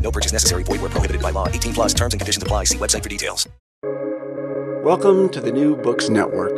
[0.00, 0.62] No purchase necessary.
[0.62, 1.48] Void where prohibited by law.
[1.48, 2.64] 18 plus terms and conditions apply.
[2.64, 3.48] See website for details.
[4.84, 6.52] Welcome to the New Books Network.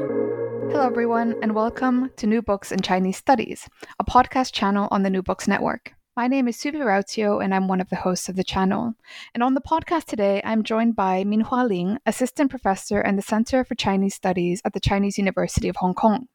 [0.70, 3.66] Hello, everyone, and welcome to New Books in Chinese Studies,
[3.98, 5.94] a podcast channel on the New Books Network.
[6.14, 8.92] My name is Suvi Rautio, and I'm one of the hosts of the channel.
[9.32, 13.64] And on the podcast today, I'm joined by Minhua Ling, Assistant Professor in the Center
[13.64, 16.26] for Chinese Studies at the Chinese University of Hong Kong.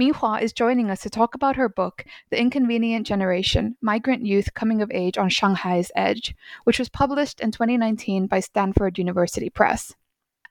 [0.00, 4.82] Minhua is joining us to talk about her book, The Inconvenient Generation Migrant Youth Coming
[4.82, 9.94] of Age on Shanghai's Edge, which was published in 2019 by Stanford University Press.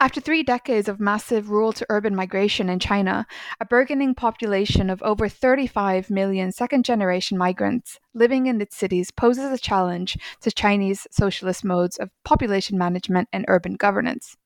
[0.01, 3.27] After three decades of massive rural to urban migration in China,
[3.59, 9.51] a burgeoning population of over 35 million second generation migrants living in its cities poses
[9.51, 14.37] a challenge to Chinese socialist modes of population management and urban governance.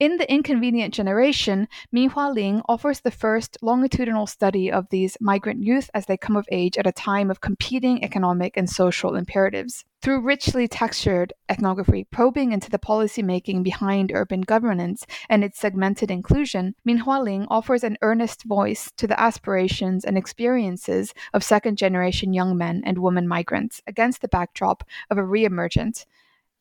[0.00, 5.90] In The Inconvenient Generation, Minhua Ling offers the first longitudinal study of these migrant youth
[5.92, 9.84] as they come of age at a time of competing economic and social imperatives.
[10.00, 16.76] Through richly textured ethnography probing into the policymaking behind urban governance and its segmented inclusion,
[16.88, 22.56] Minhua Ling offers an earnest voice to the aspirations and experiences of second generation young
[22.56, 26.06] men and women migrants against the backdrop of a re-emergent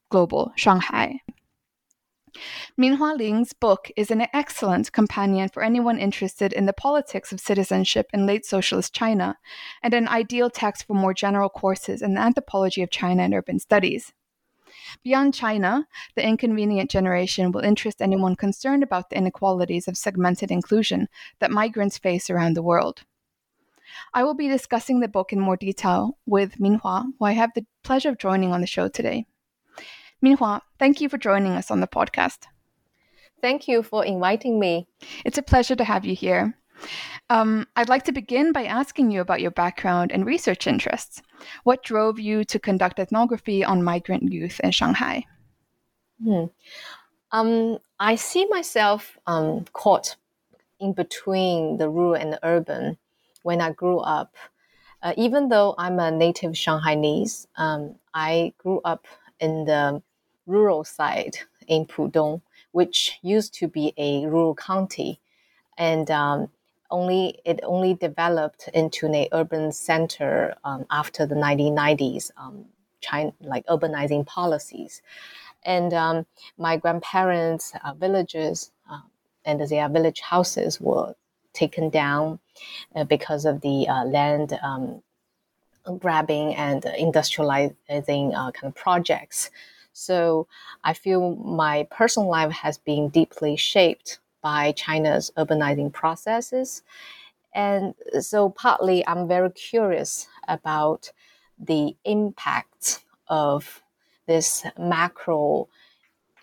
[0.09, 1.21] global Shanghai.
[2.77, 8.07] Minhua Ling's book is an excellent companion for anyone interested in the politics of citizenship
[8.13, 9.37] in late socialist China,
[9.81, 13.59] and an ideal text for more general courses in the anthropology of China and urban
[13.59, 14.13] studies.
[15.03, 21.07] Beyond China, The Inconvenient Generation will interest anyone concerned about the inequalities of segmented inclusion
[21.39, 23.03] that migrants face around the world.
[24.13, 27.65] I will be discussing the book in more detail with Minhua, who I have the
[27.83, 29.25] pleasure of joining on the show today.
[30.23, 32.47] Minhua, thank you for joining us on the podcast.
[33.41, 34.87] Thank you for inviting me.
[35.23, 36.55] It's a pleasure to have you here.
[37.29, 41.21] Um, I'd like to begin by asking you about your background and research interests.
[41.63, 45.25] What drove you to conduct ethnography on migrant youth in Shanghai?
[46.23, 46.45] Hmm.
[47.31, 50.15] Um, I see myself um, caught
[50.79, 52.97] in between the rural and the urban
[53.43, 54.35] when I grew up.
[55.01, 59.05] Uh, even though I'm a native Shanghainese, um, I grew up
[59.39, 60.01] in the
[60.49, 61.37] rural side
[61.67, 65.19] in Pudong, which used to be a rural county,
[65.77, 66.49] and um,
[66.91, 72.65] only it only developed into an urban center um, after the 1990s, um,
[73.01, 75.01] China like urbanizing policies,
[75.63, 76.25] and um,
[76.57, 79.01] my grandparents' uh, villages uh,
[79.45, 81.15] and their village houses were
[81.53, 82.39] taken down
[82.95, 85.01] uh, because of the uh, land um,
[85.97, 89.49] grabbing and industrializing uh, kind of projects.
[89.99, 90.47] So
[90.83, 96.83] I feel my personal life has been deeply shaped by China's urbanizing processes.
[97.53, 101.11] And so partly I'm very curious about
[101.59, 103.81] the impact of
[104.25, 105.67] this macro,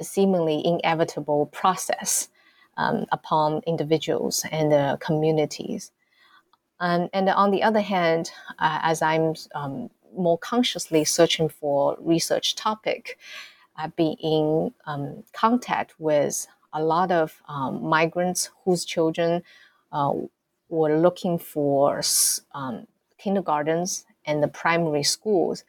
[0.03, 2.29] seemingly inevitable process
[2.77, 5.93] um, upon individuals and uh, communities.
[6.79, 12.55] Um, and on the other hand, uh, as I'm um, more consciously searching for research
[12.55, 13.19] topic,
[13.77, 19.43] I've been in um, contact with a lot of um, migrants whose children
[19.93, 20.13] uh,
[20.69, 22.03] were looking for
[22.55, 22.87] um,
[23.19, 25.65] kindergartens and the primary schools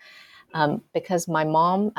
[0.53, 1.91] um, because my mom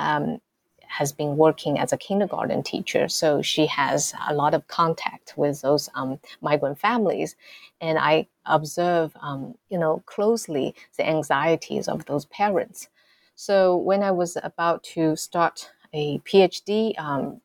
[0.88, 5.60] has been working as a kindergarten teacher, so she has a lot of contact with
[5.62, 7.36] those um, migrant families,
[7.80, 12.88] and I observe, um, you know, closely the anxieties of those parents.
[13.34, 17.40] So when I was about to start a PhD um,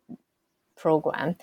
[0.75, 1.35] program,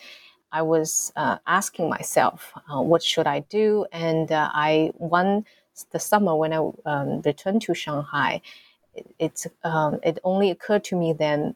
[0.53, 3.87] I was uh, asking myself, uh, what should I do?
[3.93, 5.45] And uh, I one
[5.93, 8.43] the summer when I um, returned to Shanghai,
[9.19, 11.55] it, um, it only occurred to me then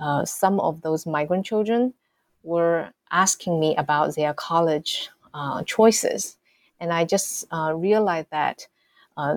[0.00, 1.94] uh, some of those migrant children
[2.42, 6.36] were asking me about their college uh, choices,
[6.80, 8.66] and I just uh, realized that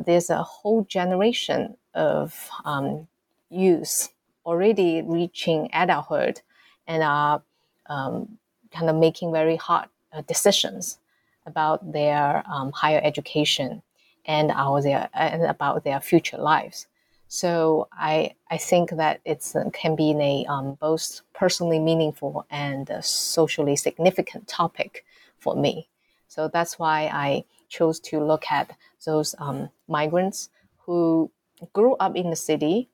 [0.06, 3.08] there's a whole generation of um,
[3.50, 4.10] youth
[4.46, 6.42] already reaching adulthood
[6.88, 7.42] and are
[7.88, 8.38] um,
[8.72, 10.98] kind of making very hard uh, decisions
[11.46, 13.82] about their um, higher education
[14.26, 16.88] and our their and about their future lives.
[17.32, 22.92] So I I think that it uh, can be a um, both personally meaningful and
[23.00, 25.06] socially significant topic
[25.38, 25.88] for me.
[26.28, 28.76] So that's why I chose to look at
[29.06, 30.50] those um, migrants
[30.80, 31.32] who
[31.72, 32.90] grew up in the city,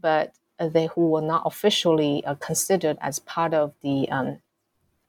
[0.00, 4.38] but they who were not officially uh, considered as part of the um,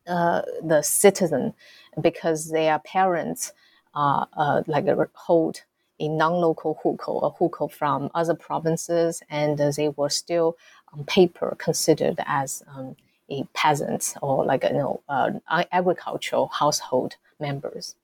[0.07, 1.53] uh, the citizen
[2.01, 3.53] because their parents
[3.93, 5.63] are uh, like hold
[5.99, 10.57] a non-local hukou, a hukou from other provinces, and they were still
[10.93, 12.95] on paper considered as um,
[13.29, 15.31] a peasant or like you know uh,
[15.71, 17.95] agricultural household members.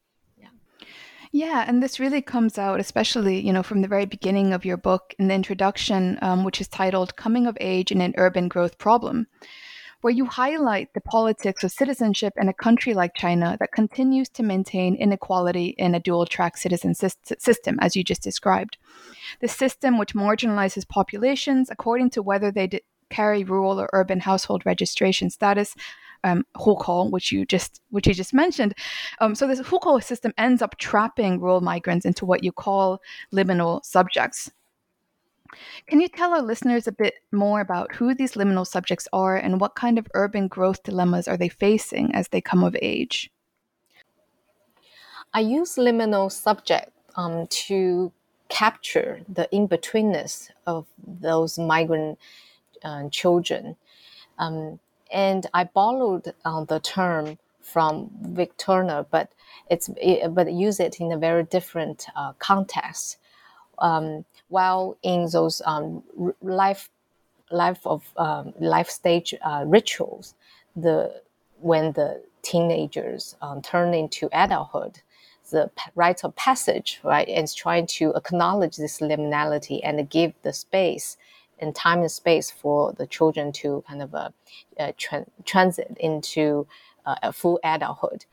[1.32, 4.78] Yeah, and this really comes out, especially you know, from the very beginning of your
[4.78, 8.80] book in the introduction, um, which is titled "Coming of Age in an Urban Growth
[8.80, 9.28] Problem."
[10.02, 14.44] Where you highlight the politics of citizenship in a country like China that continues to
[14.44, 18.78] maintain inequality in a dual track citizen system, as you just described.
[19.42, 24.66] The system which marginalizes populations according to whether they d- carry rural or urban household
[24.66, 25.76] registration status.
[26.22, 28.74] Um, hukou, which you just which you just mentioned,
[29.22, 33.00] um, so this hukou system ends up trapping rural migrants into what you call
[33.34, 34.52] liminal subjects,
[35.88, 39.60] can you tell our listeners a bit more about who these liminal subjects are and
[39.60, 43.32] what kind of urban growth dilemmas are they facing as they come of age?
[45.34, 48.12] I use liminal subject um, to
[48.50, 52.18] capture the in-betweenness of those migrant
[52.84, 53.76] uh, children.
[54.38, 54.80] Um,
[55.12, 59.32] and I borrowed uh, the term from Vic Turner, but
[59.70, 63.18] it's it, but use it in a very different uh, context.
[63.78, 66.04] Um, while in those um,
[66.42, 66.90] life
[67.52, 70.36] life of um, life stage uh, rituals,
[70.76, 71.22] the
[71.60, 75.00] when the teenagers um, turn into adulthood,
[75.52, 81.18] the rite of passage, right, is trying to acknowledge this liminality and give the space
[81.60, 84.30] and time and space for the children to kind of uh,
[84.80, 86.66] uh, tra- transit into
[87.06, 88.26] uh, a full adulthood.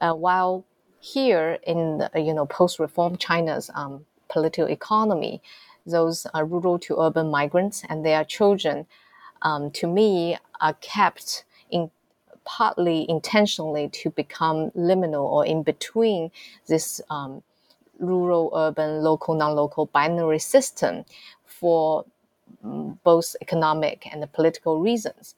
[0.00, 0.64] Uh, while
[1.00, 5.42] here in the, you know post-reform China's um, political economy,
[5.86, 8.86] those uh, rural to urban migrants and their children,
[9.42, 11.90] um, to me, are kept in
[12.44, 16.30] partly intentionally to become liminal or in between
[16.68, 17.42] this um,
[17.98, 21.04] rural, urban, local, non-local binary system
[21.44, 22.04] for
[22.64, 25.34] um, both economic and political reasons.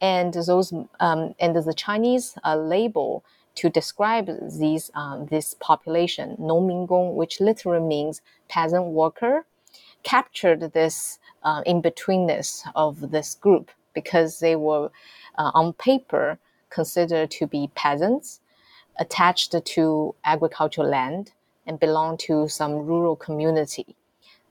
[0.00, 3.24] And those um, and the Chinese uh, label
[3.56, 4.28] to describe
[4.58, 9.44] these, um, this population, Nongmingong, which literally means peasant worker,
[10.02, 14.90] captured this uh, in-betweenness of this group because they were
[15.38, 16.38] uh, on paper
[16.70, 18.40] considered to be peasants
[18.98, 21.32] attached to agricultural land
[21.66, 23.96] and belong to some rural community.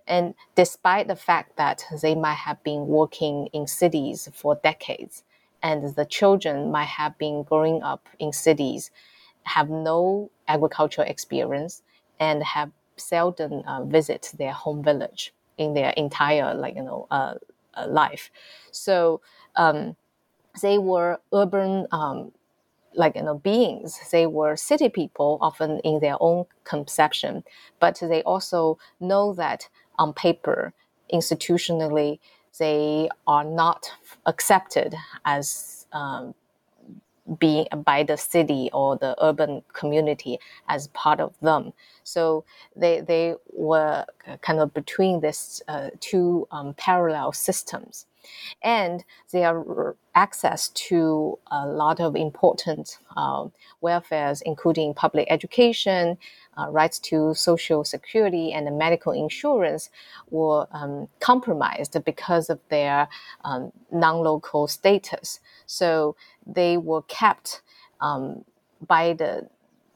[0.07, 5.23] And despite the fact that they might have been working in cities for decades,
[5.63, 8.91] and the children might have been growing up in cities,
[9.43, 11.83] have no agricultural experience,
[12.19, 17.35] and have seldom uh, visit their home village in their entire like you know uh,
[17.75, 18.31] uh, life.
[18.71, 19.21] So
[19.55, 19.95] um,
[20.61, 22.31] they were urban um,
[22.95, 23.99] like you know beings.
[24.11, 27.43] They were city people, often in their own conception,
[27.79, 30.73] but they also know that on paper,
[31.13, 32.19] institutionally,
[32.59, 33.91] they are not
[34.25, 36.35] accepted as um,
[37.39, 40.39] being by the city or the urban community
[40.69, 41.73] as part of them.
[42.03, 44.05] So they they were
[44.41, 48.05] kind of between these uh, two um, parallel systems.
[48.63, 53.47] and their access to a lot of important uh,
[53.83, 56.17] welfares, including public education,
[56.57, 59.89] uh, rights to social security and medical insurance
[60.29, 63.07] were um, compromised because of their
[63.43, 65.39] um, non-local status.
[65.65, 66.15] So
[66.45, 67.61] they were kept
[68.01, 68.43] um,
[68.85, 69.47] by the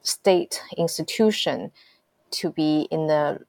[0.01, 1.71] state institution
[2.31, 3.39] to be in the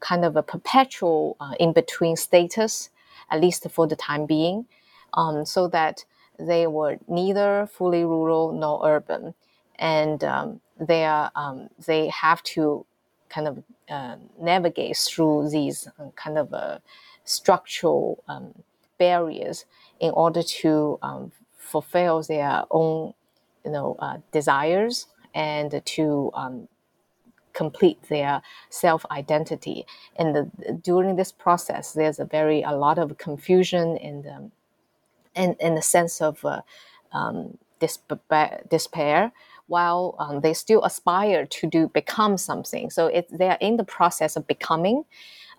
[0.00, 2.90] kind of a perpetual uh, in between status,
[3.30, 4.66] at least for the time being,
[5.14, 6.04] um, so that
[6.38, 9.34] they were neither fully rural nor urban,
[9.78, 12.84] and um, they are um, they have to
[13.28, 16.78] kind of uh, navigate through these uh, kind of uh,
[17.24, 18.54] structural um,
[18.98, 19.64] barriers
[20.00, 23.14] in order to um, fulfill their own
[23.64, 26.68] you know uh, desires and to um,
[27.52, 29.86] complete their self identity.
[30.16, 34.52] And the, during this process, there's a very a lot of confusion and um,
[35.34, 36.62] and in the sense of uh,
[37.12, 39.32] um, despair
[39.66, 42.90] while um, they still aspire to do become something.
[42.90, 45.04] So it, they are in the process of becoming,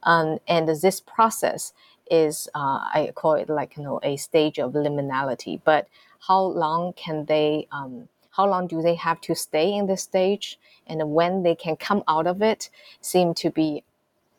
[0.03, 1.73] um, and this process
[2.11, 5.61] is uh, I call it like you know a stage of liminality.
[5.63, 5.87] But
[6.27, 7.67] how long can they?
[7.71, 10.59] Um, how long do they have to stay in this stage?
[10.87, 12.69] And when they can come out of it,
[13.01, 13.83] seem to be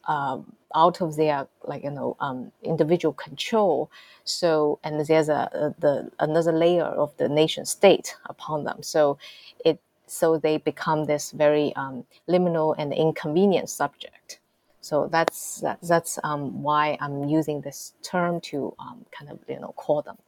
[0.06, 3.90] um, out of their like you know um, individual control.
[4.24, 8.82] So and there's a, a, the another layer of the nation state upon them.
[8.82, 9.18] So
[9.64, 14.38] it so they become this very um, liminal and inconvenient subject.
[14.82, 19.58] So that's that, that's um, why I'm using this term to um, kind of you
[19.58, 20.18] know call them.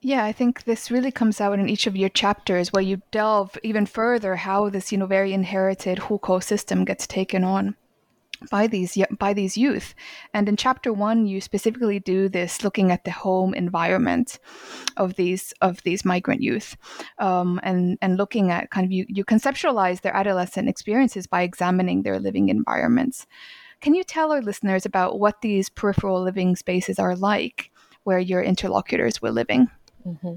[0.00, 3.56] Yeah, I think this really comes out in each of your chapters where you delve
[3.62, 7.74] even further how this, you know, very inherited hukou system gets taken on
[8.50, 9.94] by these by these youth.
[10.32, 14.38] And in chapter 1 you specifically do this looking at the home environment
[14.96, 16.76] of these of these migrant youth.
[17.18, 22.02] Um, and and looking at kind of you you conceptualize their adolescent experiences by examining
[22.02, 23.26] their living environments.
[23.80, 27.70] Can you tell our listeners about what these peripheral living spaces are like
[28.04, 29.68] where your interlocutors were living?
[30.06, 30.36] Mm-hmm.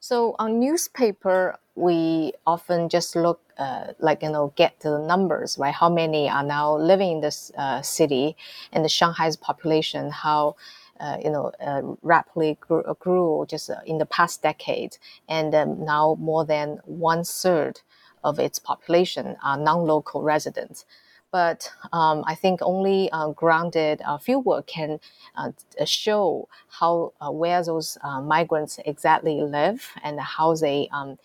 [0.00, 5.74] So on newspaper, we often just look uh, like you know get the numbers right.
[5.74, 8.36] How many are now living in this uh, city,
[8.72, 10.56] and the Shanghai's population how.
[11.00, 15.84] Uh, you know, uh, rapidly grew, grew just uh, in the past decade, and um,
[15.84, 17.80] now more than one third
[18.24, 20.84] of its population are non-local residents
[21.30, 25.00] but um, I think only uh, grounded uh, fieldwork can
[25.36, 25.52] uh,
[25.84, 31.18] show how uh, where those uh, migrants exactly live and how they um,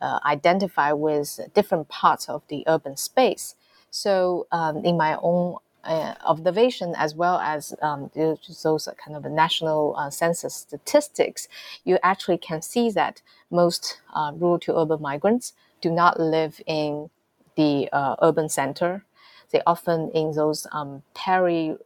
[0.00, 3.56] uh, identify with different parts of the urban space.
[3.90, 10.54] So, um, in my own observation, as well as um, those kind of national census
[10.54, 11.48] statistics,
[11.84, 13.98] you actually can see that most
[14.34, 17.08] rural to urban migrants do not live in
[17.56, 17.88] the
[18.20, 19.04] urban center
[19.51, 21.77] they often in those um, peri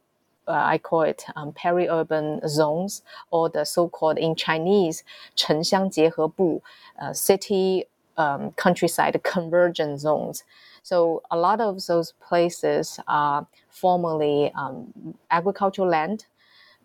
[0.48, 5.02] uh, I call it um, peri-urban zones, or the so-called in Chinese
[5.36, 6.62] 城乡结合部,
[6.98, 10.44] uh, city um, countryside convergence zones.
[10.82, 16.24] So a lot of those places are formerly um, agricultural land.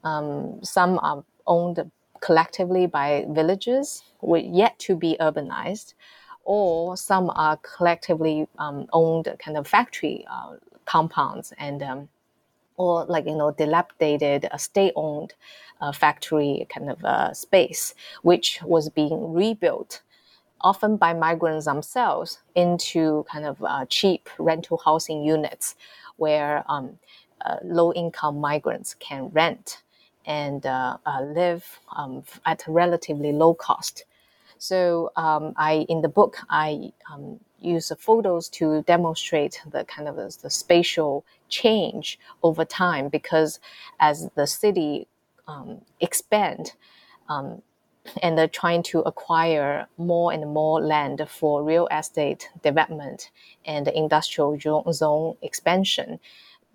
[0.03, 5.93] Um, some are owned collectively by villages, yet to be urbanized,
[6.43, 10.55] or some are collectively um, owned kind of factory uh,
[10.88, 12.08] compounds and um,
[12.76, 15.34] or like you know dilapidated uh, state-owned
[15.80, 20.02] uh, factory kind of uh, space, which was being rebuilt
[20.60, 25.76] often by migrants themselves into kind of uh, cheap rental housing units
[26.16, 26.98] where um,
[27.44, 29.82] uh, low-income migrants can rent
[30.26, 34.04] and uh, live um, at a relatively low cost.
[34.58, 40.16] So um, I in the book I um, use photos to demonstrate the kind of
[40.16, 43.60] the, the spatial change over time because
[44.00, 45.08] as the city
[45.48, 46.72] um, expand
[47.28, 47.62] um,
[48.22, 53.30] and they're trying to acquire more and more land for real estate development
[53.66, 54.58] and industrial
[54.92, 56.18] zone expansion,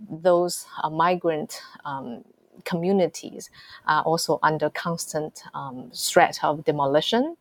[0.10, 2.24] those uh, migrant um,
[2.66, 3.50] communities
[3.88, 7.36] are also under constant um, threat of demolition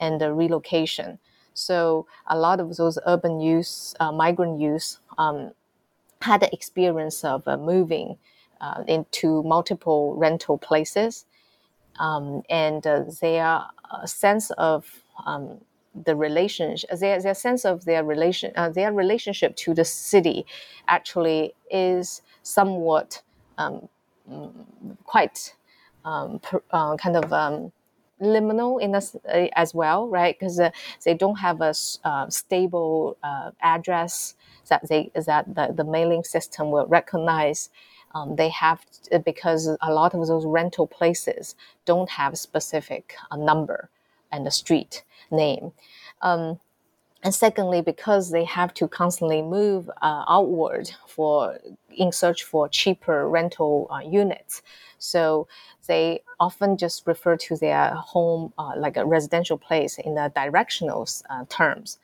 [0.00, 1.18] and relocation.
[1.54, 5.52] So a lot of those urban youth, uh, migrant youth, um,
[6.20, 8.18] had the experience of uh, moving
[8.60, 11.26] uh, into multiple rental places,
[11.98, 15.58] um, and uh, their uh, sense of um,
[16.04, 20.44] the relationship, their, their sense of their relation, uh, their relationship to the city,
[20.88, 23.22] actually is somewhat
[23.58, 23.88] um,
[25.04, 25.54] quite
[26.04, 26.60] um, per,
[26.96, 27.70] kind of um,
[28.24, 30.38] liminal in us uh, as well, right?
[30.38, 30.70] Because uh,
[31.04, 34.34] they don't have a uh, stable uh, address
[34.68, 37.70] that they that the, the mailing system will recognize.
[38.14, 43.36] Um, they have to, because a lot of those rental places don't have specific uh,
[43.36, 43.90] number
[44.30, 45.72] and a street name.
[46.22, 46.60] Um,
[47.24, 51.58] and secondly, because they have to constantly move uh, outward for
[51.90, 54.62] in search for cheaper rental uh, units,
[54.98, 55.48] so
[55.86, 61.08] they often just refer to their home uh, like a residential place in the directional
[61.30, 61.98] uh, terms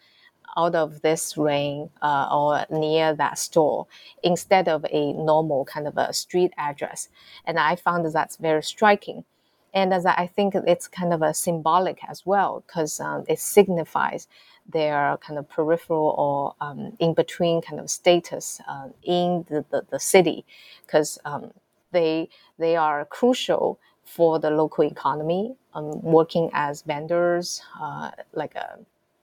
[0.57, 3.87] out of this ring uh, or near that store
[4.23, 7.09] instead of a normal kind of a street address.
[7.45, 9.25] And I found that that's very striking.
[9.73, 14.27] And as I think it's kind of a symbolic as well because um, it signifies
[14.73, 19.83] their kind of peripheral or um, in between kind of status uh, in the, the,
[19.91, 20.45] the city.
[20.87, 21.53] Because um,
[21.93, 28.73] they they are crucial for the local economy um, working as vendors uh, like a
[28.73, 28.77] uh,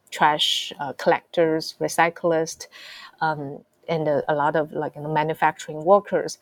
[0.09, 2.67] trash uh, collectors recyclists
[3.19, 6.37] um, and a, a, lot of like you know, manufacturing workers.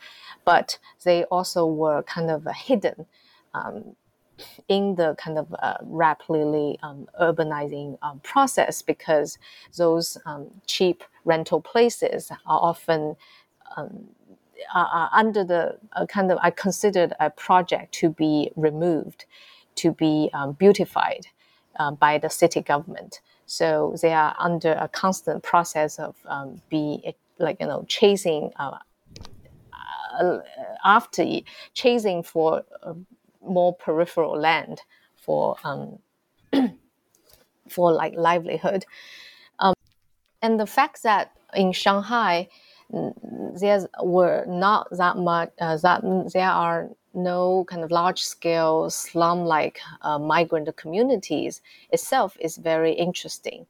[0.45, 3.07] But they also were kind of hidden
[3.55, 3.95] um,
[4.68, 9.38] in the kind of uh, rapidly um, urbanizing um, process because
[9.77, 13.15] those um, cheap rental places are often
[13.77, 14.08] um,
[14.74, 19.25] are under the uh, kind of I considered a project to be removed,
[19.75, 21.27] to be um, beautified
[21.77, 23.22] uh, by the city government.
[23.46, 28.77] So they are under a constant process of um, be like you know chasing uh,
[30.20, 30.39] uh
[30.84, 31.25] after
[31.74, 32.63] chasing for
[33.47, 34.81] more peripheral land
[35.15, 35.99] for um,
[37.69, 38.85] for like livelihood.
[39.59, 39.73] Um,
[40.41, 42.49] and the fact that in Shanghai
[42.89, 46.01] there were not that much uh, that
[46.33, 51.61] there are no kind of large scale slum like uh, migrant communities
[51.91, 53.65] itself is very interesting.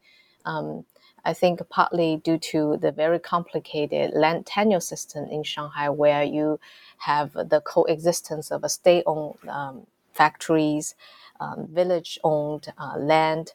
[0.45, 0.85] Um,
[1.23, 6.59] I think partly due to the very complicated land tenure system in Shanghai, where you
[6.97, 10.95] have the coexistence of a state-owned um, factories,
[11.39, 13.53] um, village-owned uh, land,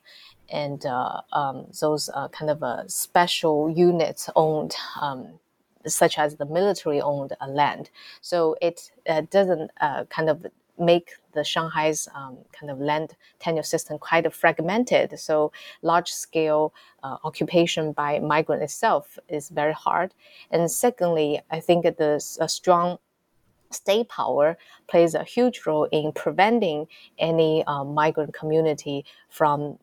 [0.48, 5.28] and uh, um, those uh, kind of uh, special units owned, um,
[5.86, 7.90] such as the military-owned uh, land.
[8.20, 9.70] So it uh, doesn't
[10.10, 10.46] kind of
[10.78, 15.18] make the Shanghai's um, kind of land tenure system quite fragmented.
[15.18, 16.72] So large scale
[17.02, 20.14] uh, occupation by migrant itself is very hard.
[20.50, 22.98] And secondly, I think the strong
[23.70, 26.86] state power plays a huge role in preventing
[27.18, 29.78] any uh, migrant community from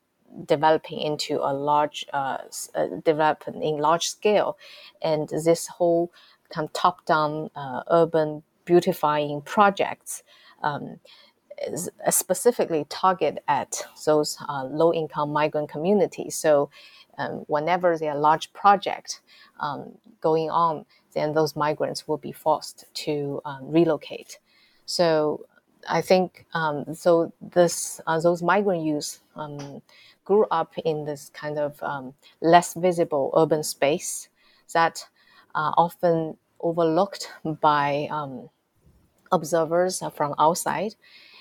[0.46, 2.38] developing into a large uh,
[2.76, 4.58] uh, development in large scale
[5.02, 6.12] and this whole
[6.54, 10.24] kind of top down uh, urban beautifying projects
[10.64, 11.00] um,
[12.10, 16.36] specifically target at those uh, low income migrant communities.
[16.36, 16.70] So
[17.18, 19.22] um, whenever there are large projects
[19.60, 20.86] um, going on,
[21.18, 24.40] then those migrants will be forced to um, relocate.
[24.86, 25.46] So
[25.90, 27.34] I think um, so.
[27.42, 29.82] This uh, those migrant youth um,
[30.26, 34.30] grew up in this kind of um, less visible urban space
[34.74, 35.06] that
[35.56, 38.10] uh, often overlooked by
[39.32, 40.96] observers from outside.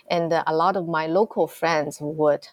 [0.08, 2.46] And a lot of my local friends would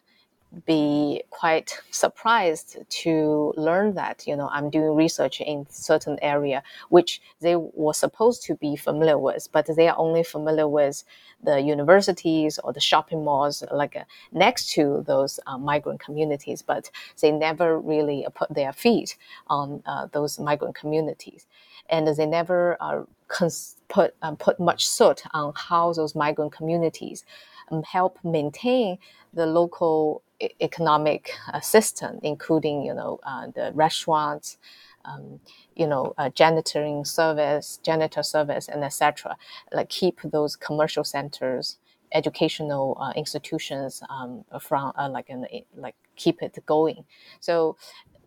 [0.65, 7.21] be quite surprised to learn that you know I'm doing research in certain area which
[7.41, 11.03] they were supposed to be familiar with, but they are only familiar with
[11.43, 16.89] the universities or the shopping malls like uh, next to those uh, migrant communities, but
[17.21, 21.45] they never really put their feet on uh, those migrant communities,
[21.89, 27.25] and they never uh, cons- put um, put much thought on how those migrant communities
[27.71, 28.97] um, help maintain
[29.33, 30.21] the local
[30.61, 34.57] economic system, including you know uh, the restaurants,
[35.05, 35.39] um,
[35.75, 39.35] you know uh, janitoring service, janitor service, and etc.
[39.71, 41.77] Like keep those commercial centers,
[42.13, 47.05] educational uh, institutions um, from uh, like an, like keep it going.
[47.39, 47.77] So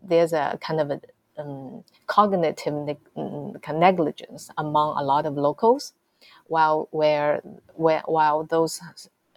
[0.03, 1.01] there's a kind of a
[1.37, 2.73] um, cognitive
[3.15, 5.93] mm, negligence among a lot of locals,
[6.47, 7.41] while where,
[7.75, 8.79] where while those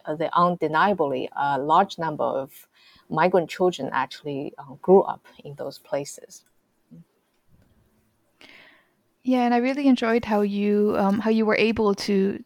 [0.07, 2.69] the undeniably a large number of
[3.09, 6.45] migrant children actually uh, grew up in those places.
[9.23, 12.43] Yeah, and I really enjoyed how you um, how you were able to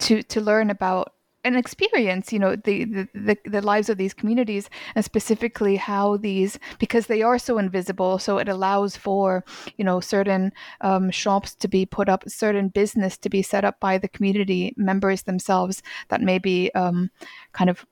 [0.00, 1.13] to to learn about
[1.44, 6.16] and experience you know the, the, the the lives of these communities and specifically how
[6.16, 9.44] these because they are so invisible so it allows for
[9.76, 13.78] you know certain um, shops to be put up certain business to be set up
[13.78, 17.10] by the community members themselves that maybe um,
[17.52, 17.86] kind of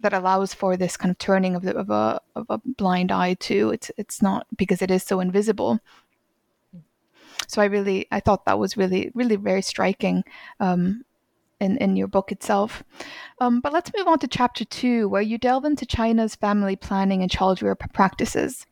[0.00, 3.34] that allows for this kind of turning of, the, of a of a blind eye
[3.34, 3.70] to.
[3.70, 5.80] It's it's not because it is so invisible.
[7.48, 10.24] So i really i thought that was really really very striking
[10.58, 11.04] um,
[11.62, 12.82] in, in your book itself.
[13.40, 17.22] Um, but let's move on to chapter two, where you delve into China's family planning
[17.22, 18.66] and child rear practices.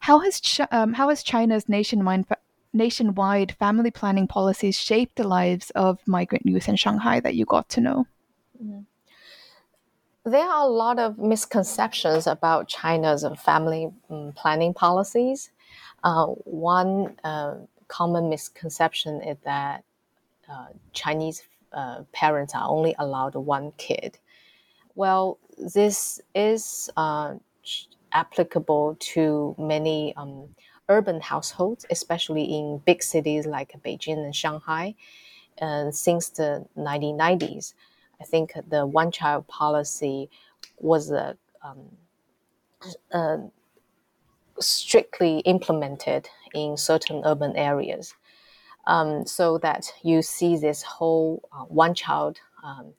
[0.00, 2.26] How has um, how has China's nationwide
[2.72, 7.68] nationwide family planning policies shaped the lives of migrant youth in Shanghai that you got
[7.70, 8.06] to know?
[8.62, 8.80] Mm-hmm.
[10.30, 15.50] There are a lot of misconceptions about China's family um, planning policies.
[16.04, 17.54] Uh, one uh,
[17.88, 19.84] common misconception is that
[20.48, 24.18] uh, Chinese uh, parents are only allowed one kid.
[24.94, 27.34] Well, this is uh,
[28.12, 30.48] applicable to many um,
[30.88, 34.94] urban households, especially in big cities like Beijing and Shanghai.
[35.90, 37.74] Since the 1990s,
[38.20, 40.30] I think the one child policy
[40.78, 41.78] was uh, um,
[43.12, 43.38] uh,
[44.60, 48.14] strictly implemented in certain urban areas
[48.88, 52.94] um, so that you see this whole uh, one child um,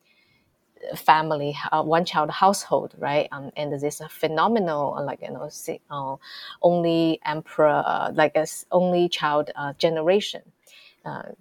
[0.95, 3.27] family, uh, one child household, right?
[3.31, 5.49] Um, and this phenomenal, uh, like you know,
[5.89, 6.15] uh,
[6.61, 10.43] only emperor, uh, like a only child uh, generation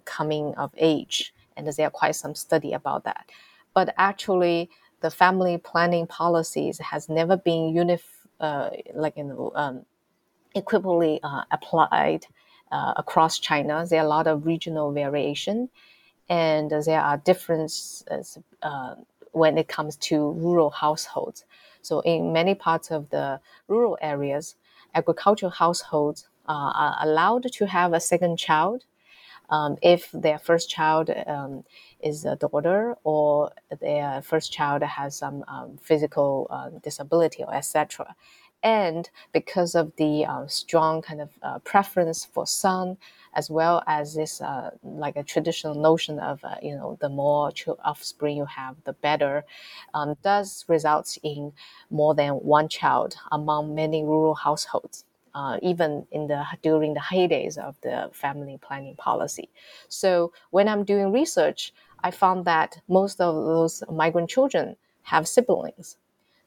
[0.05, 3.29] coming of age, and there are quite some study about that.
[3.75, 4.69] But actually,
[5.01, 8.25] the family planning policies has never been unif-
[8.95, 9.85] like you know, um,
[10.55, 11.19] equivalently
[11.51, 12.25] applied
[12.71, 13.85] uh, across China.
[13.89, 15.69] There are a lot of regional variation,
[16.29, 18.95] and there are differences uh,
[19.31, 21.45] when it comes to rural households.
[21.81, 24.55] So, in many parts of the rural areas,
[24.95, 28.83] agricultural households uh, are allowed to have a second child
[29.49, 31.63] um, if their first child um,
[32.01, 33.51] is a daughter or
[33.81, 38.15] their first child has some um, physical uh, disability or etc
[38.63, 42.97] and because of the uh, strong kind of uh, preference for son
[43.35, 47.51] as well as this uh, like a traditional notion of uh, you know the more
[47.85, 49.43] offspring you have the better
[49.93, 51.51] um, does result in
[51.89, 57.57] more than one child among many rural households uh, even in the during the heydays
[57.57, 59.49] of the family planning policy.
[59.87, 65.97] So when i'm doing research i found that most of those migrant children have siblings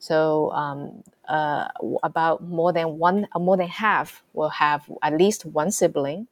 [0.03, 1.69] so um, uh,
[2.03, 6.27] about more than one, more than half will have at least one sibling,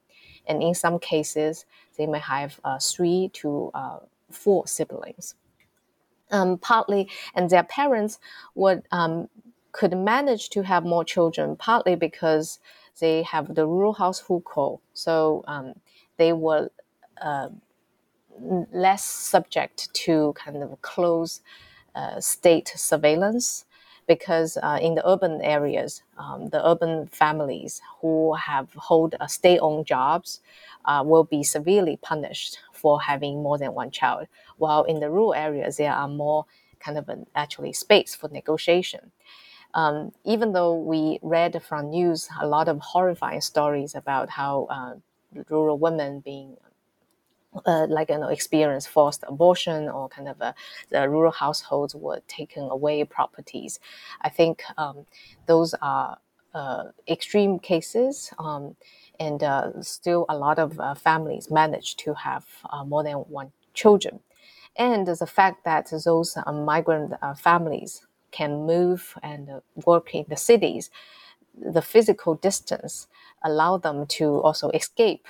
[0.48, 5.36] and in some cases they may have uh, three to uh, four siblings.
[6.32, 8.18] Um, partly, and their parents
[8.56, 9.28] would um,
[9.70, 12.58] could manage to have more children, partly because
[12.98, 15.74] they have the rural house hukou, so um,
[16.16, 16.70] they were
[17.22, 17.50] uh,
[18.72, 21.40] less subject to kind of close
[22.20, 23.64] state surveillance
[24.06, 29.84] because uh, in the urban areas, um, the urban families who have hold uh, stay-on
[29.84, 30.40] jobs
[30.84, 34.26] uh, will be severely punished for having more than one child,
[34.56, 36.44] while in the rural areas there are more
[36.80, 39.12] kind of an actually space for negotiation.
[39.74, 44.94] Um, even though we read from news a lot of horrifying stories about how uh,
[45.48, 46.56] rural women being
[47.66, 50.54] uh, like you know experience forced abortion or kind of a,
[50.90, 53.80] the rural households were taken away properties.
[54.22, 55.06] I think um,
[55.46, 56.18] those are
[56.54, 58.32] uh, extreme cases.
[58.38, 58.76] Um,
[59.18, 63.52] and uh, still, a lot of uh, families manage to have uh, more than one
[63.74, 64.20] children.
[64.76, 70.90] And the fact that those uh, migrant families can move and work in the cities,
[71.54, 73.08] the physical distance
[73.42, 75.26] allow them to also escape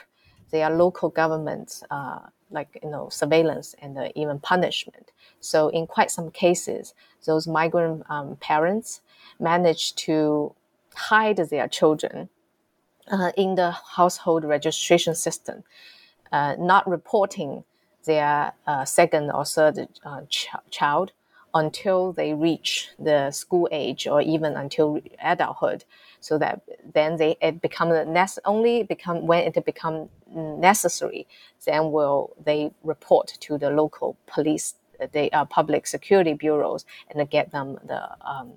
[0.51, 5.13] their local governments, uh, like you know surveillance and uh, even punishment.
[5.41, 6.95] So in quite some cases,
[7.27, 9.01] those migrant um, parents
[9.39, 10.55] manage to
[10.95, 12.29] hide their children
[13.11, 15.63] uh, in the household registration system,
[16.33, 17.65] uh, not reporting
[18.05, 21.13] their uh, second or third uh, ch- child
[21.55, 25.85] until they reach the school age or even until adulthood
[26.21, 26.61] so that
[26.95, 31.27] then they it become nece- only become when it become necessary
[31.67, 34.75] then will they report to the local police
[35.13, 38.53] the uh, public security bureaus and get them the um,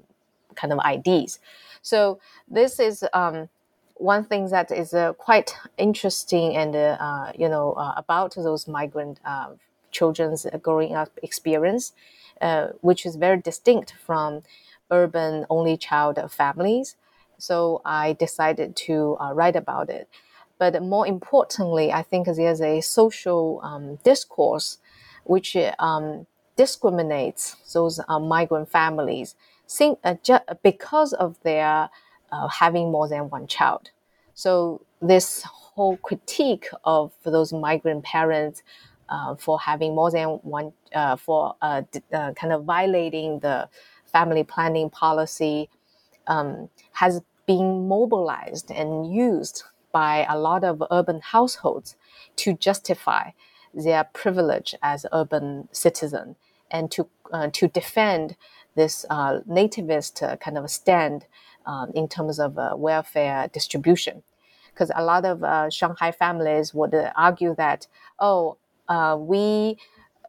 [0.55, 1.39] kind of IDs
[1.81, 3.49] so this is um,
[3.95, 9.19] one thing that is uh, quite interesting and uh, you know uh, about those migrant
[9.25, 9.49] uh,
[9.91, 11.93] children's growing up experience
[12.41, 14.41] uh, which is very distinct from
[14.91, 16.95] urban only child families.
[17.43, 20.07] So I decided to uh, write about it.
[20.59, 24.77] But more importantly, I think there's a social um, discourse
[25.25, 26.25] which um,
[26.55, 29.35] discriminates those uh, migrant families
[29.69, 30.15] think, uh,
[30.63, 31.89] because of their
[32.31, 33.91] uh, having more than one child.
[34.35, 38.63] So this whole critique of those migrant parents
[39.09, 41.81] uh, for having more than one, uh, for uh,
[42.13, 43.67] uh, kind of violating the
[44.05, 45.69] family planning policy,
[46.27, 51.95] um, has been mobilized and used by a lot of urban households
[52.35, 53.31] to justify
[53.73, 56.35] their privilege as urban citizen
[56.71, 58.35] and to uh, to defend
[58.75, 61.25] this uh, nativist uh, kind of stand
[61.65, 64.23] um, in terms of uh, welfare distribution.
[64.71, 67.87] Because a lot of uh, Shanghai families would argue that,
[68.19, 68.57] oh,
[68.89, 69.77] uh, we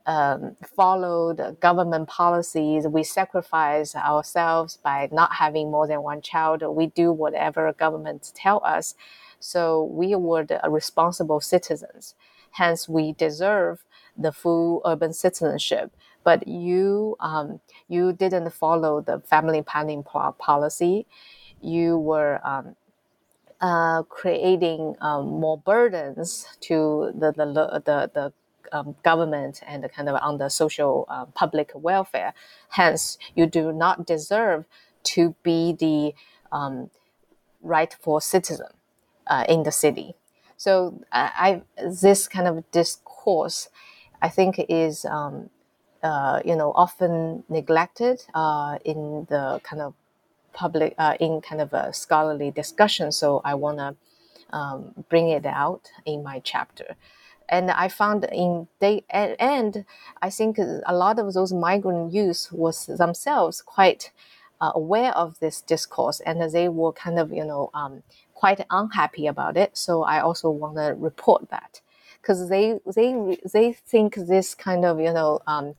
[0.06, 6.86] um, followed government policies, we sacrifice ourselves by not having more than one child, we
[6.88, 8.94] do whatever governments tell us.
[9.40, 12.14] So we were the responsible citizens.
[12.52, 13.84] Hence, we deserve
[14.16, 15.92] the full urban citizenship.
[16.22, 21.06] But you, um, you didn't follow the family planning policy.
[21.60, 22.76] You were um,
[23.60, 27.46] uh, creating um, more burdens to the the
[27.84, 28.32] the, the
[28.72, 32.34] um, government and kind of on the social uh, public welfare.
[32.70, 34.66] Hence, you do not deserve
[35.04, 36.14] to be the
[36.52, 36.90] um,
[37.62, 38.68] rightful citizen
[39.26, 40.14] uh, in the city.
[40.56, 43.68] So I, I, this kind of discourse,
[44.22, 45.50] I think, is um,
[46.02, 49.94] uh, you know often neglected uh, in the kind of
[50.52, 53.12] public uh, in kind of a scholarly discussion.
[53.12, 53.96] So I want to
[54.56, 56.96] um, bring it out in my chapter.
[57.48, 59.84] And I found in they and
[60.22, 64.12] I think a lot of those migrant youth was themselves quite
[64.60, 68.02] uh, aware of this discourse, and they were kind of you know um,
[68.34, 69.76] quite unhappy about it.
[69.76, 71.80] So I also want to report that
[72.20, 75.74] because they they they think this kind of you know um,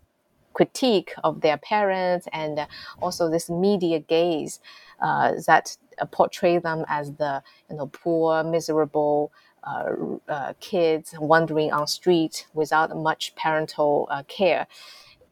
[0.54, 2.68] critique of their parents and
[3.02, 4.60] also this media gaze
[5.02, 5.78] uh, that
[6.12, 9.32] portray them as the you know poor, miserable.
[9.66, 9.94] Uh,
[10.30, 14.68] uh, kids wandering on street without much parental uh, care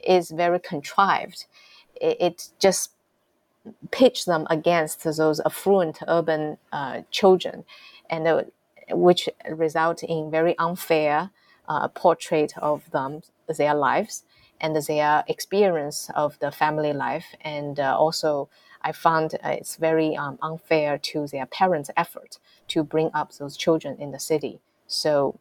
[0.03, 1.45] is very contrived.
[2.01, 2.91] It, it just
[3.91, 7.63] pitch them against those affluent urban uh, children,
[8.09, 8.51] and
[8.89, 11.29] which result in very unfair
[11.93, 13.21] portrait of them,
[13.57, 14.23] their lives,
[14.59, 18.49] and their experience of the family life, and uh, also
[18.83, 23.57] I found uh, it's very um, unfair to their parents' effort to bring up those
[23.57, 24.59] children in the city.
[24.87, 25.39] So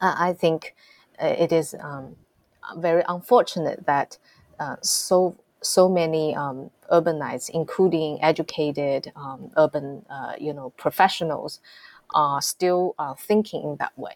[0.00, 0.74] I think
[1.22, 2.16] uh, it is um,
[2.76, 4.18] very unfortunate that
[4.82, 11.60] so so many um, urbanites, including educated um, urban, uh, you know, professionals,
[12.14, 14.14] are still uh, thinking in that way.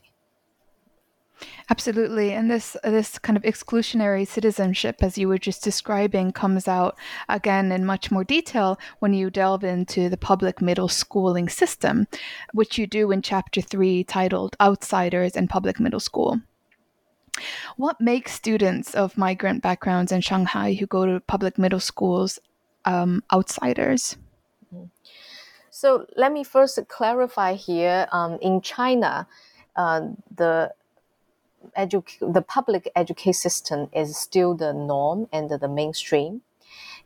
[1.68, 6.96] Absolutely, and this this kind of exclusionary citizenship, as you were just describing, comes out
[7.28, 12.06] again in much more detail when you delve into the public middle schooling system,
[12.52, 16.40] which you do in chapter three, titled "Outsiders in Public Middle School."
[17.76, 22.38] What makes students of migrant backgrounds in Shanghai who go to public middle schools
[22.86, 24.16] um, outsiders?
[25.70, 28.06] So let me first clarify here.
[28.10, 29.26] Um, in China,
[29.76, 30.00] uh,
[30.34, 30.72] the
[31.76, 36.42] edu- the public education system is still the norm and the mainstream,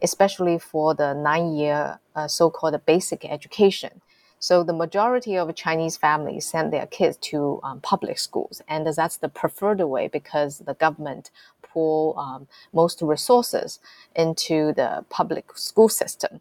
[0.03, 4.01] especially for the nine-year uh, so-called basic education.
[4.38, 9.18] So the majority of Chinese families send their kids to um, public schools, and that's
[9.18, 11.31] the preferred way because the government
[11.62, 13.81] pour um, most resources
[14.16, 16.40] into the public school system.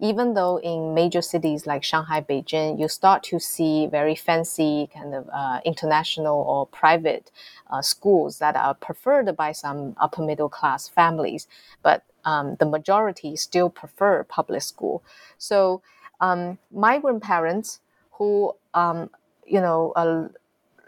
[0.00, 5.14] Even though in major cities like Shanghai, Beijing, you start to see very fancy kind
[5.14, 7.32] of uh, international or private
[7.68, 11.48] uh, schools that are preferred by some upper middle class families,
[11.82, 15.02] but um, the majority still prefer public school.
[15.36, 15.82] So
[16.20, 17.80] um, migrant parents
[18.12, 19.10] who um,
[19.46, 20.28] you know uh,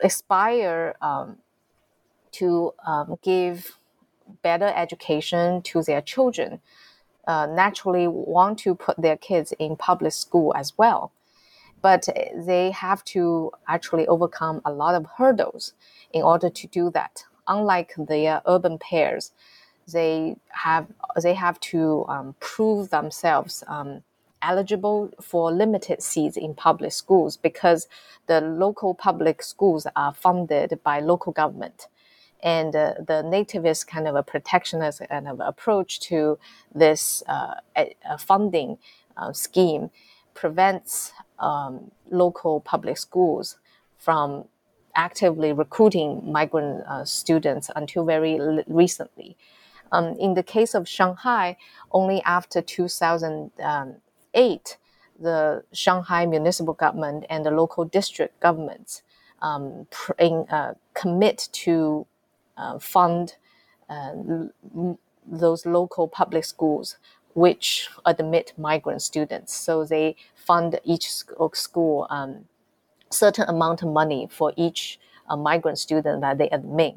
[0.02, 1.38] aspire um,
[2.32, 3.78] to um, give
[4.42, 6.60] better education to their children
[7.26, 11.12] uh, naturally want to put their kids in public school as well.
[11.82, 15.72] But they have to actually overcome a lot of hurdles
[16.12, 17.24] in order to do that.
[17.48, 19.32] Unlike their urban peers
[19.92, 20.86] they have
[21.22, 24.02] they have to um, prove themselves um,
[24.42, 27.88] eligible for limited seats in public schools because
[28.26, 31.86] the local public schools are funded by local government
[32.42, 36.38] And uh, the nativist kind of a protectionist kind of approach to
[36.74, 37.54] this uh,
[38.18, 38.78] funding
[39.16, 39.90] uh, scheme
[40.34, 43.58] prevents um, local public schools
[43.98, 44.44] from
[44.96, 49.36] actively recruiting migrant uh, students until very l- recently.
[49.92, 51.56] Um, in the case of Shanghai,
[51.90, 54.78] only after 2008,
[55.18, 59.02] the Shanghai municipal government and the local district governments
[59.42, 62.06] um, pr- in, uh, commit to
[62.78, 63.36] fund
[63.88, 64.12] uh,
[65.26, 66.96] those local public schools
[67.34, 69.54] which admit migrant students.
[69.54, 72.44] So they fund each school um,
[73.10, 76.96] certain amount of money for each uh, migrant student that they admit.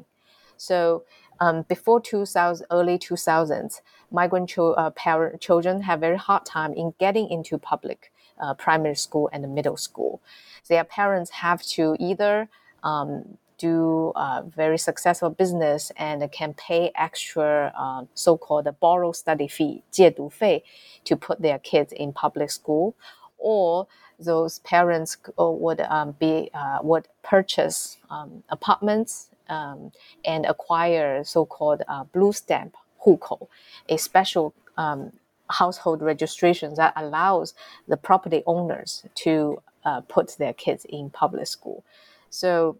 [0.56, 1.04] So
[1.40, 6.94] um, before 2000, early 2000s, migrant cho- uh, parent, children have very hard time in
[6.98, 10.20] getting into public uh, primary school and middle school.
[10.68, 12.48] Their parents have to either
[12.82, 19.83] um, do a very successful business and can pay extra uh, so-called borrow study fee
[19.91, 20.63] 借读费
[21.03, 22.93] to put their kids in public school
[23.37, 23.87] or
[24.19, 29.91] those parents uh, would um, be uh, would purchase um, apartments um,
[30.23, 33.47] and acquire so-called uh, blue stamp 户口,
[33.87, 35.11] a special um,
[35.49, 37.53] household registration that allows
[37.87, 41.83] the property owners to uh, put their kids in public school.
[42.29, 42.77] So,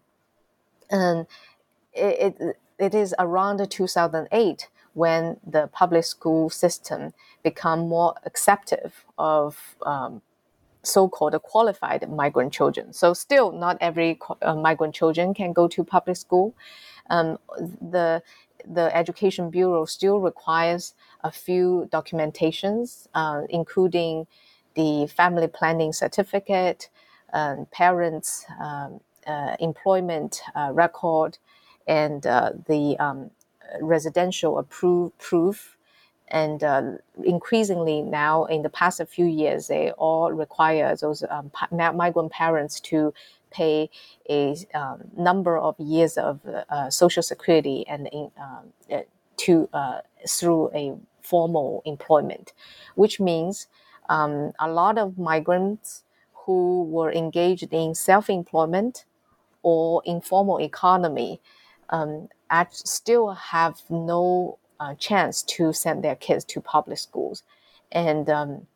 [0.94, 1.26] and
[1.92, 9.76] it, it, it is around 2008 when the public school system become more acceptive of
[9.84, 10.22] um,
[10.82, 12.92] so-called qualified migrant children.
[12.92, 16.54] So still, not every uh, migrant children can go to public school.
[17.10, 18.22] Um, the
[18.66, 24.26] the Education Bureau still requires a few documentations, uh, including
[24.74, 26.88] the family planning certificate,
[27.34, 29.00] um, parents' um,
[29.60, 31.38] employment uh, record,
[31.86, 33.30] and uh, the um,
[33.80, 35.76] residential approved proof.
[36.28, 36.82] And uh,
[37.22, 43.12] increasingly now in the past few years they all require those um, migrant parents to
[43.50, 43.90] pay
[44.28, 49.02] a um, number of years of uh, social security and in, um, uh,
[49.36, 52.52] to uh, through a formal employment,
[52.94, 53.68] which means
[54.08, 59.04] um, a lot of migrants who were engaged in self-employment
[59.64, 61.40] or informal economy
[61.90, 62.28] um,
[62.70, 67.42] still have no uh, chance to send their kids to public schools.
[67.90, 68.66] And um,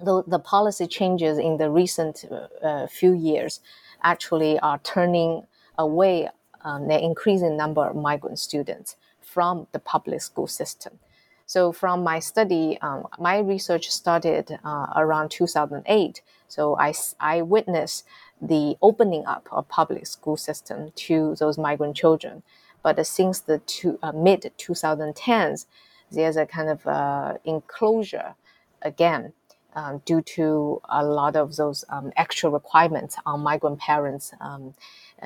[0.00, 2.24] the, the policy changes in the recent
[2.62, 3.60] uh, few years
[4.02, 5.46] actually are turning
[5.78, 6.28] away
[6.62, 10.98] um, an increasing number of migrant students from the public school system.
[11.46, 16.22] So, from my study, um, my research started uh, around 2008.
[16.48, 18.04] So, I, I witnessed
[18.40, 22.42] the opening up of public school system to those migrant children.
[22.82, 23.60] But since the
[24.02, 25.66] uh, mid 2010s,
[26.10, 28.34] there's a kind of uh, enclosure
[28.82, 29.32] again
[29.74, 34.74] um, due to a lot of those um, extra requirements on migrant parents' um,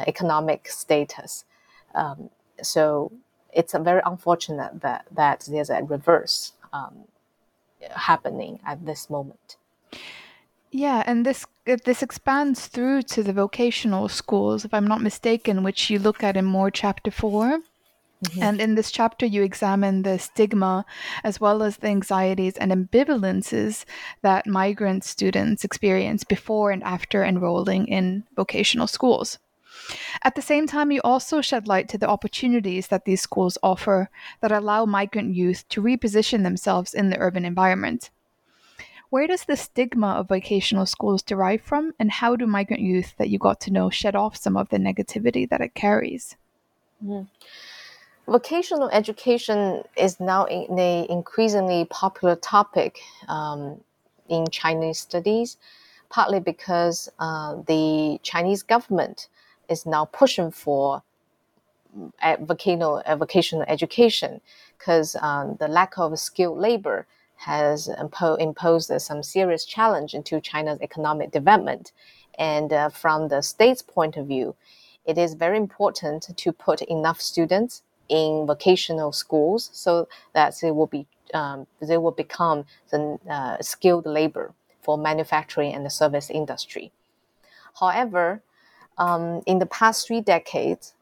[0.07, 1.45] economic status.
[1.95, 2.31] Um,
[2.63, 3.13] so
[3.53, 7.05] it's very unfortunate that, that there's a reverse um,
[7.91, 9.57] happening at this moment.
[10.71, 15.91] Yeah, and this this expands through to the vocational schools, if I'm not mistaken, which
[15.91, 18.43] you look at in more chapter 4 mm-hmm.
[18.43, 20.85] And in this chapter, you examine the stigma
[21.23, 23.85] as well as the anxieties and ambivalences
[24.23, 29.39] that migrant students experience before and after enrolling in vocational schools.
[30.25, 34.11] At the same time, you also shed light to the opportunities that these schools offer
[34.41, 38.11] that allow migrant youth to reposition themselves in the urban environment.
[39.11, 43.31] Where does the stigma of vocational schools derive from, and how do migrant youth that
[43.31, 46.37] you got to know shed off some of the negativity that it carries?
[47.03, 47.27] Mm.
[48.27, 53.81] Vocational education is now an increasingly popular topic um,
[54.29, 55.57] in Chinese studies,
[56.11, 59.29] partly because uh, the Chinese government
[59.71, 61.03] is now pushing for
[61.99, 64.43] mm, vocational, vocational education
[64.77, 67.07] because um, the lack of skilled labor
[67.39, 71.93] has impo- imposed uh, some serious challenge into China's economic development.
[72.39, 74.55] And uh, from the state's point of view,
[75.05, 80.87] it is very important to put enough students in vocational schools so that they will
[80.87, 86.91] be um, they will become the uh, skilled labor for manufacturing and the service industry.
[87.79, 88.43] However,
[88.97, 90.95] um, in the past three decades,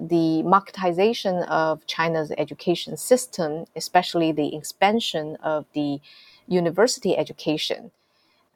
[0.00, 6.00] the marketization of China's education system, especially the expansion of the
[6.46, 7.90] university education,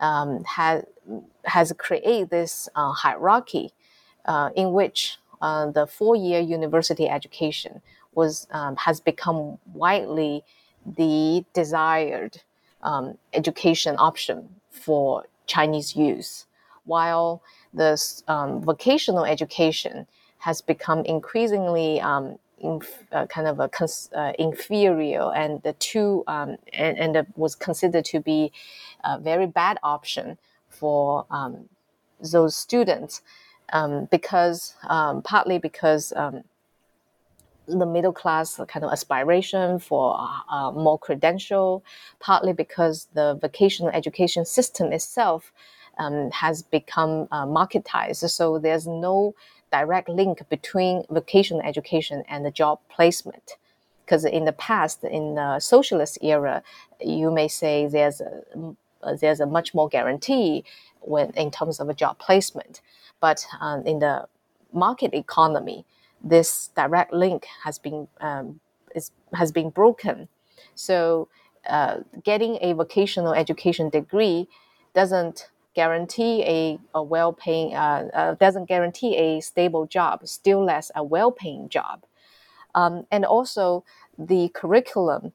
[0.01, 0.85] um, has
[1.45, 3.73] has created this uh, hierarchy
[4.27, 7.81] uh, in which uh, the four-year university education
[8.15, 10.45] was um, has become widely
[10.87, 12.43] the desired
[12.83, 16.47] um, education option for Chinese youth,
[16.85, 17.43] while
[17.75, 20.07] the um, vocational education
[20.39, 22.39] has become increasingly um,
[23.13, 28.05] uh, kind of a cons- uh, inferior and the two um, and, and was considered
[28.05, 28.53] to be
[29.05, 31.69] a very bad option for um,
[32.33, 33.23] those students
[33.73, 36.43] um, because um, partly because um,
[37.69, 40.17] the middle class kind of aspiration for
[40.51, 41.85] uh, more credential,
[42.19, 45.53] partly because the vocational education system itself
[45.99, 48.29] um, has become uh, marketized.
[48.31, 49.35] So there's no
[49.71, 53.57] direct link between vocational education and the job placement.
[54.05, 56.63] Because in the past, in the socialist era,
[57.01, 58.43] you may say there's a,
[59.21, 60.65] there's a much more guarantee
[61.01, 62.81] when in terms of a job placement.
[63.21, 64.27] But um, in the
[64.73, 65.85] market economy,
[66.23, 68.61] this direct link has been um,
[68.95, 70.29] is, has been broken.
[70.75, 71.29] So
[71.69, 74.49] uh, getting a vocational education degree
[74.95, 81.03] doesn't guarantee a, a well-paying uh, uh, doesn't guarantee a stable job, still less a
[81.03, 82.05] well-paying job.
[82.75, 83.85] Um, and also
[84.19, 85.33] the curriculum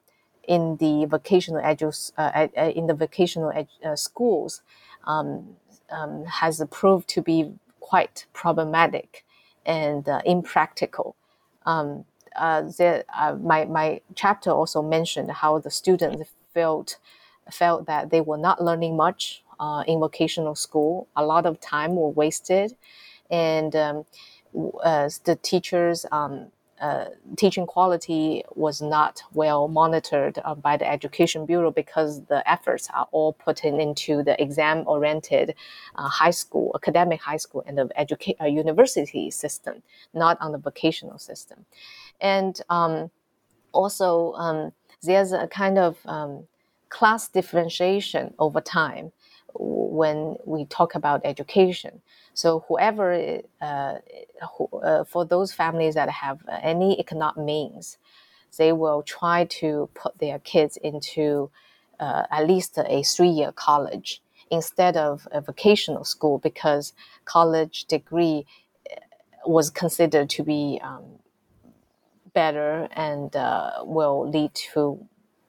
[0.48, 4.62] in the vocational edu- uh, in the vocational edu- uh, schools
[5.06, 5.56] um,
[5.90, 9.26] um, has proved to be quite problematic
[9.66, 11.16] and uh, impractical.
[11.66, 12.06] Um,
[12.36, 16.98] uh, uh, my my chapter also mentioned how the students felt
[17.52, 21.08] felt that they were not learning much uh, in vocational school.
[21.16, 22.76] A lot of time were wasted,
[23.30, 24.06] and um,
[24.84, 26.48] uh, the teachers um,
[26.82, 27.06] uh,
[27.38, 33.08] teaching quality was not well monitored uh, by the Education Bureau because the efforts are
[33.12, 35.56] all put in into the exam oriented
[35.96, 39.76] uh, high school, academic high school, and the educa- uh, university system,
[40.14, 41.66] not on the vocational system.
[42.20, 43.10] And um,
[43.72, 46.48] also, um, there's a kind of um,
[46.90, 49.14] class differentiation over time
[49.56, 52.02] when we talk about education.
[52.34, 53.96] So whoever, uh,
[54.58, 57.98] who, uh, for those families that have any economic means,
[58.58, 61.50] they will try to put their kids into
[62.00, 66.94] uh, at least a three-year college instead of a vocational school because
[67.26, 68.46] college degree
[68.92, 68.96] uh,
[69.46, 71.04] was considered to be um,
[72.34, 75.00] better and uh, will lead to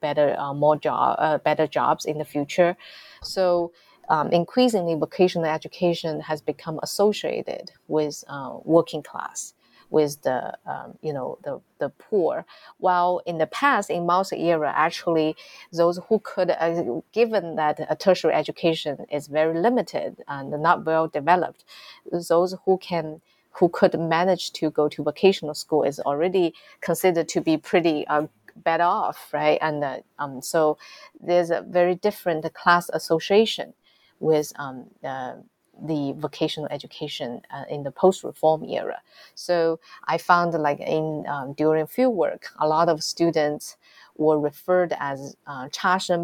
[0.01, 2.77] better, uh, more job, better jobs in the future.
[3.23, 3.71] So
[4.09, 9.53] um, increasingly vocational education has become associated with uh, working class
[9.89, 12.45] with the um, you know the the poor.
[12.79, 15.35] While in the past in Mao's era actually
[15.71, 21.07] those who could uh, given that a tertiary education is very limited and not well
[21.07, 21.63] developed
[22.11, 27.39] those who can who could manage to go to vocational school is already considered to
[27.39, 28.27] be pretty uh,
[28.57, 29.57] better off right?
[29.61, 30.77] And uh, um, so
[31.21, 33.73] there's a very different class association
[34.19, 35.33] with um, uh,
[35.81, 39.01] the vocational education uh, in the post-reform era.
[39.35, 43.77] So I found like in um, during fieldwork, a lot of students
[44.17, 45.67] were referred as uh,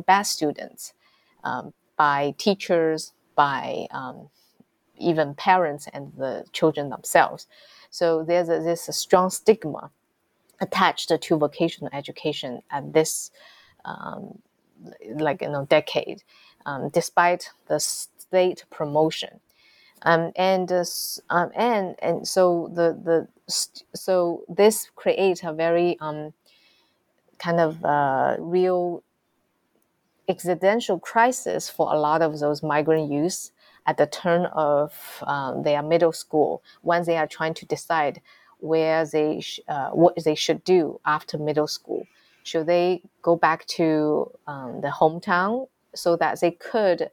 [0.08, 0.94] bad students
[1.44, 4.30] um, by teachers, by um,
[4.98, 7.48] even parents and the children themselves.
[7.90, 9.92] So there's a, there's a strong stigma
[10.62, 13.32] attached to vocational education at this
[13.84, 14.40] um,
[15.16, 16.24] like you know decade
[16.66, 19.40] um, despite the state promotion.
[20.04, 20.84] Um, and uh,
[21.30, 23.28] um, and and so the the
[23.94, 26.34] so this creates a very um,
[27.38, 29.04] kind of uh, real
[30.28, 33.52] existential crisis for a lot of those migrant youth
[33.86, 38.22] at the turn of um, their middle school when they are trying to decide
[38.60, 42.06] where they sh- uh, what they should do after middle school.
[42.44, 47.10] Should they go back to um, the hometown so that they could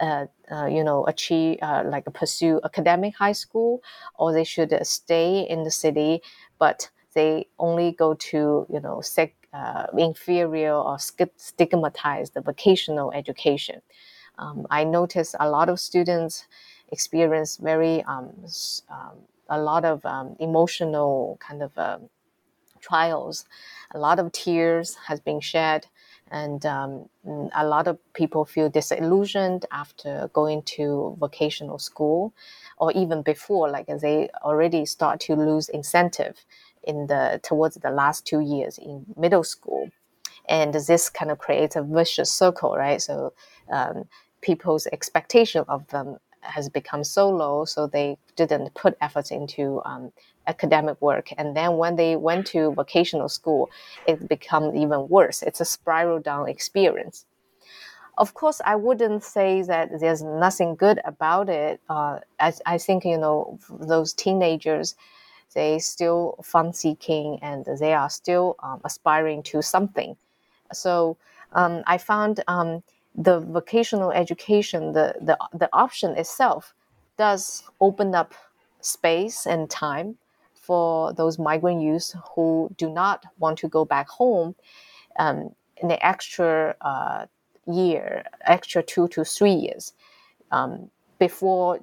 [0.00, 3.82] uh, uh, you know achieve uh, like pursue academic high school
[4.18, 6.22] or they should stay in the city
[6.58, 13.82] but they only go to you know sec, uh, inferior or stigmatized vocational education.
[14.38, 16.46] Um, i notice a lot of students
[16.92, 18.30] experience very um,
[18.88, 19.16] um,
[19.48, 22.08] a lot of um, emotional kind of um,
[22.80, 23.44] trials.
[23.92, 25.86] A lot of tears has been shed
[26.30, 27.08] and um,
[27.54, 32.32] a lot of people feel disillusioned after going to vocational school
[32.78, 36.44] or even before like they already start to lose incentive
[36.84, 39.90] in the towards the last two years in middle school.
[40.48, 43.02] And this kind of creates a vicious circle right?
[43.02, 43.32] So
[43.70, 44.04] um,
[44.40, 50.12] people's expectation of them has become so low, so they didn't put efforts into um,
[50.46, 51.32] academic work.
[51.38, 53.70] And then when they went to vocational school,
[54.06, 55.42] it became even worse.
[55.42, 57.26] It's a spiral down experience.
[58.18, 61.80] Of course, I wouldn't say that there's nothing good about it.
[61.88, 64.94] Uh, I, I think, you know, those teenagers,
[65.54, 70.16] they still fun seeking and they are still um, aspiring to something.
[70.72, 71.16] So
[71.52, 72.82] um, I found um,
[73.14, 76.74] the vocational education, the, the, the option itself,
[77.16, 78.34] does open up
[78.80, 80.16] space and time
[80.54, 84.54] for those migrant youth who do not want to go back home
[85.18, 87.26] um, in the extra uh,
[87.66, 89.92] year, extra two to three years
[90.50, 91.78] um, before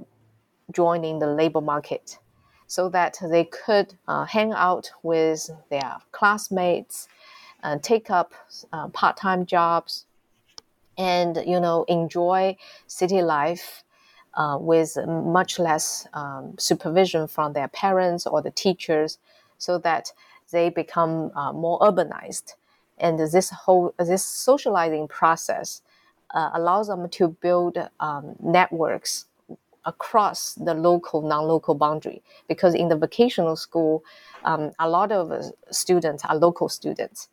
[0.72, 2.18] joining the labor market,
[2.66, 7.08] so that they could uh, hang out with their classmates,
[7.64, 8.34] and take up
[8.74, 10.07] uh, part-time jobs,
[10.98, 12.56] and you know enjoy
[12.88, 13.84] city life
[14.34, 19.20] uh, with much less um, supervision from their parents or the teachers,
[19.58, 20.12] so that
[20.52, 22.54] they become uh, more urbanized.
[22.98, 25.82] And this whole this socializing process
[26.34, 29.26] uh, allows them to build um, networks
[29.86, 32.22] across the local non-local boundary.
[32.48, 34.04] Because in the vocational school,
[34.44, 37.30] um, a lot of students are local students.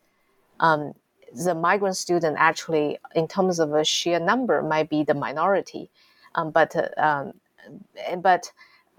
[0.59, 0.93] Um,
[1.33, 5.89] the migrant student actually, in terms of a sheer number, might be the minority,
[6.35, 7.33] um, but uh, um,
[8.21, 8.51] but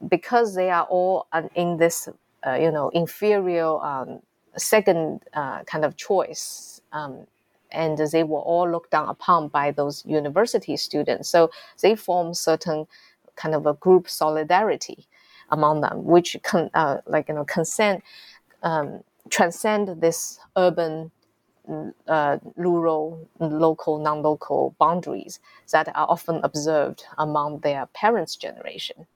[0.09, 2.09] because they are all in this,
[2.47, 4.21] uh, you know, inferior um,
[4.57, 7.27] second uh, kind of choice, um,
[7.73, 11.29] and they were all looked down upon by those university students.
[11.29, 11.51] So
[11.81, 12.87] they form certain
[13.37, 15.07] kind of a group solidarity
[15.51, 18.03] among them, which can, uh, like you know, consent
[18.63, 21.11] um, transcend this urban
[22.07, 25.41] uh, rural, local, non-local boundaries
[25.73, 29.07] that are often observed among their parents' generation.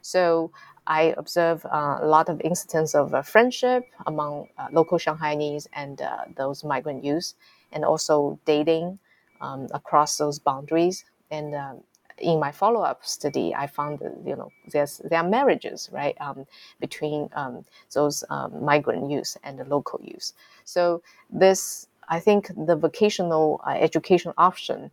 [0.00, 0.50] So
[0.86, 6.00] I observe uh, a lot of instances of uh, friendship among uh, local Shanghainese and
[6.00, 7.34] uh, those migrant youth,
[7.72, 8.98] and also dating
[9.40, 11.04] um, across those boundaries.
[11.30, 11.82] And um,
[12.16, 16.46] in my follow-up study, I found you know there's there are marriages right um,
[16.80, 20.32] between um, those um, migrant youth and the local youth.
[20.64, 24.90] So this I think the vocational uh, education option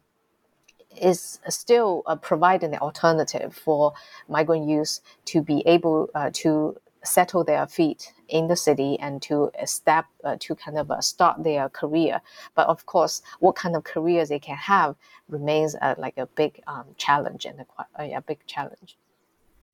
[1.02, 3.94] is still uh, providing an alternative for
[4.28, 9.52] migrant youth to be able uh, to settle their feet in the city and to
[9.66, 12.22] step uh, to kind of uh, start their career.
[12.56, 14.96] But of course, what kind of career they can have
[15.30, 17.66] remains uh, like a big um, challenge and
[17.98, 18.98] a, a big challenge.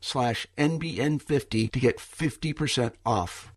[0.00, 3.52] slash NBN50 to get 50% off.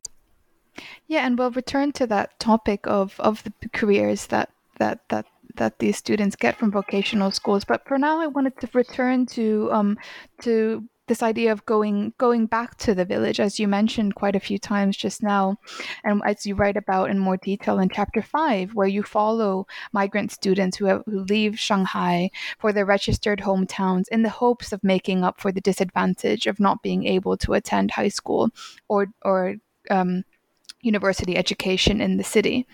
[1.07, 5.25] Yeah, and we'll return to that topic of, of the careers that, that, that
[5.55, 7.63] that these students get from vocational schools.
[7.63, 9.97] But for now, I wanted to return to um,
[10.41, 10.83] to
[11.13, 14.57] this idea of going going back to the village, as you mentioned quite a few
[14.57, 15.55] times just now,
[16.03, 20.31] and as you write about in more detail in chapter five, where you follow migrant
[20.31, 25.23] students who, have, who leave Shanghai for their registered hometowns in the hopes of making
[25.23, 28.49] up for the disadvantage of not being able to attend high school
[28.89, 29.57] or or
[29.91, 30.23] um,
[30.83, 32.67] university education in the city.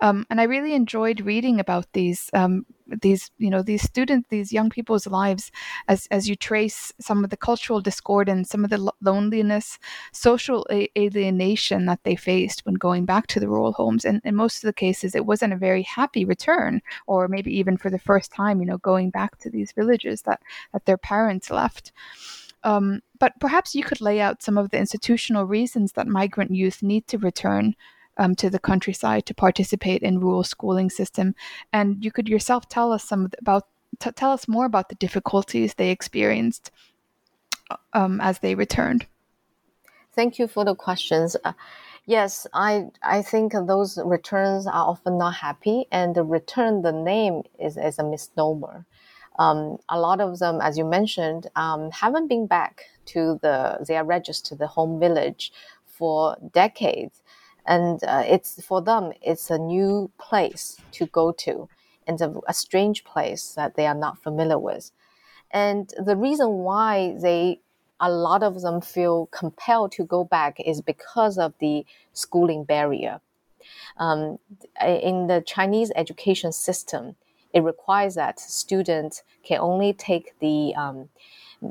[0.00, 4.52] Um, and I really enjoyed reading about these um, these you know these students these
[4.52, 5.50] young people's lives
[5.88, 9.78] as as you trace some of the cultural discord and some of the loneliness
[10.12, 14.34] social a- alienation that they faced when going back to the rural homes and in
[14.34, 17.98] most of the cases it wasn't a very happy return or maybe even for the
[17.98, 20.42] first time you know going back to these villages that
[20.72, 21.92] that their parents left
[22.64, 26.82] um, but perhaps you could lay out some of the institutional reasons that migrant youth
[26.82, 27.76] need to return
[28.16, 31.34] um, to the countryside to participate in rural schooling system,
[31.72, 33.64] and you could yourself tell us some about
[33.98, 36.70] t- tell us more about the difficulties they experienced
[37.92, 39.06] um, as they returned.
[40.12, 41.36] Thank you for the questions.
[41.44, 41.52] Uh,
[42.06, 47.42] yes, I I think those returns are often not happy, and the return the name
[47.58, 48.86] is, is a misnomer.
[49.38, 53.96] Um, a lot of them, as you mentioned, um, haven't been back to the they
[53.96, 55.52] are registered the home village
[55.86, 57.22] for decades,
[57.66, 61.68] and uh, it's for them it's a new place to go to,
[62.06, 64.92] and a, a strange place that they are not familiar with.
[65.50, 67.60] And the reason why they
[68.00, 73.20] a lot of them feel compelled to go back is because of the schooling barrier.
[73.96, 74.38] Um,
[74.84, 77.16] in the Chinese education system,
[77.54, 81.08] it requires that students can only take the um,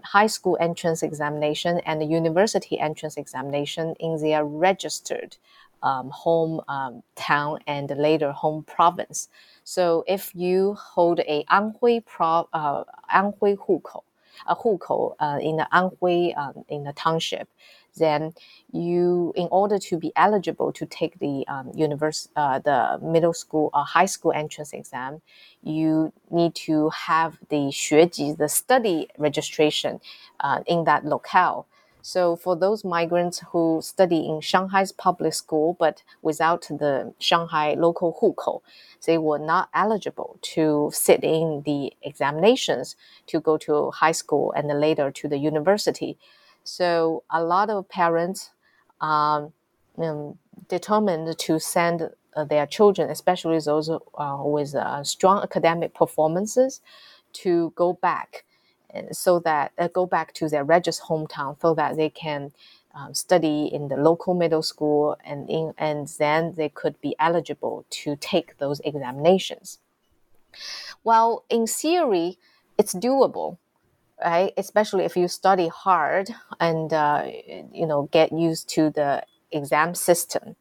[0.04, 5.36] high school entrance examination and the university entrance examination in their registered
[5.84, 9.28] um, home um, town and later home province.
[9.66, 14.04] So if you hold a Anhui pro, uh, Anhui hukou,
[14.48, 17.50] a hukou uh, in the Anhui um, in the township,
[17.98, 18.34] then
[18.72, 23.70] you, in order to be eligible to take the um, universe, uh, the middle school
[23.74, 25.22] or high school entrance exam,
[25.62, 30.00] you need to have the 学籍, the study registration
[30.40, 31.68] uh, in that locale.
[32.06, 38.18] So for those migrants who study in Shanghai's public school but without the Shanghai local
[38.22, 38.60] hukou,
[39.06, 44.68] they were not eligible to sit in the examinations to go to high school and
[44.82, 46.18] later to the university.
[46.64, 48.52] So a lot of parents
[49.02, 49.52] are
[49.98, 50.38] um,
[50.70, 56.82] determined to send uh, their children, especially those uh, with uh, strong academic performances,
[57.34, 58.46] to go back
[59.12, 62.52] so that uh, go back to their registered hometown so that they can
[62.94, 67.86] um, study in the local middle school and in, and then they could be eligible
[67.90, 69.80] to take those examinations.
[71.04, 72.38] Well, in theory,
[72.78, 73.58] it's doable,
[74.24, 74.54] right?
[74.58, 77.26] Especially if you study hard and uh,
[77.72, 80.56] you know get used to the exam system.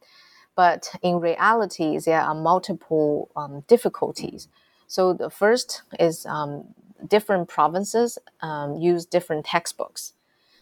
[0.54, 4.48] But in reality, there are multiple um, difficulties.
[4.86, 6.74] So the first is um,
[7.08, 10.12] different provinces um, use different textbooks.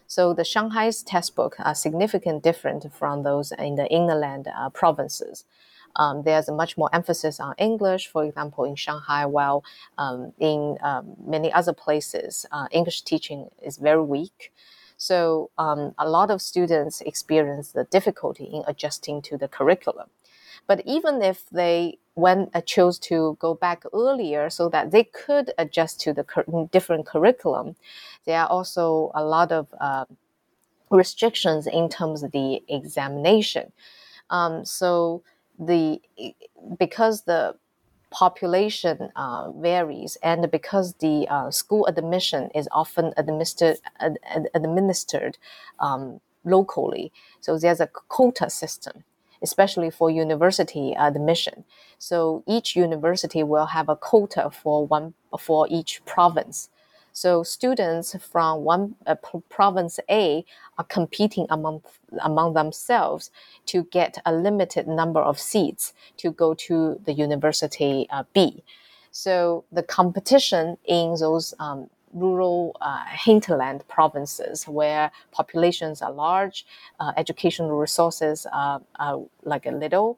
[0.07, 5.45] So the Shanghai's textbook are significantly different from those in the inland uh, provinces.
[5.95, 9.63] Um, there's a much more emphasis on English, for example, in Shanghai, while
[9.97, 14.51] um, in um, many other places, uh, English teaching is very weak.
[14.97, 20.09] So um, a lot of students experience the difficulty in adjusting to the curriculum.
[20.67, 25.53] But even if they when I chose to go back earlier so that they could
[25.57, 27.75] adjust to the cur- different curriculum,
[28.25, 30.05] there are also a lot of uh,
[30.89, 33.71] restrictions in terms of the examination.
[34.29, 35.23] Um, so
[35.61, 36.01] the
[36.79, 37.55] because the
[38.11, 44.19] population uh, varies and because the uh, school admission is often administered ad-
[44.53, 45.37] administered
[45.79, 49.03] um, locally, so there's a quota system
[49.41, 51.63] especially for university admission.
[51.97, 56.69] So each university will have a quota for one for each province.
[57.13, 59.15] So students from one uh,
[59.49, 60.45] province A
[60.77, 61.83] are competing among
[62.21, 63.31] among themselves
[63.67, 68.63] to get a limited number of seats to go to the university uh, B.
[69.11, 76.65] So the competition in those um, rural uh, hinterland provinces where populations are large,
[76.99, 80.17] uh, educational resources are, are, like a little,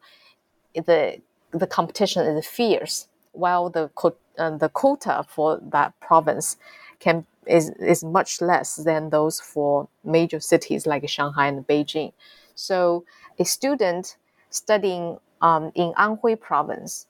[0.76, 1.20] the
[1.52, 3.08] the competition is fierce.
[3.32, 3.90] While the
[4.38, 6.58] uh, the quota for that province
[7.04, 12.14] can is is much less than those for major cities like Shanghai and Beijing.
[12.56, 13.04] So
[13.38, 14.16] a student
[14.50, 17.08] studying um, in Anhui province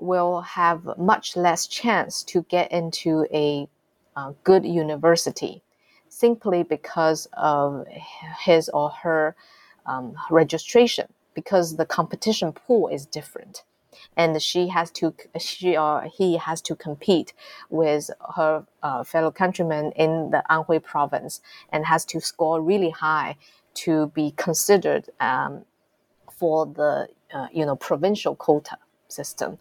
[0.00, 3.68] will have much less chance to get into a
[4.16, 5.62] uh, good university
[6.08, 7.86] simply because of
[8.44, 9.36] his or her
[9.86, 13.62] um, registration because the competition pool is different
[14.16, 17.32] and she has to she or he has to compete
[17.70, 23.36] with her uh, fellow countrymen in the Anhui province and has to score really high
[23.74, 25.64] to be considered um,
[26.30, 28.76] for the uh, you know provincial quota
[29.08, 29.58] system.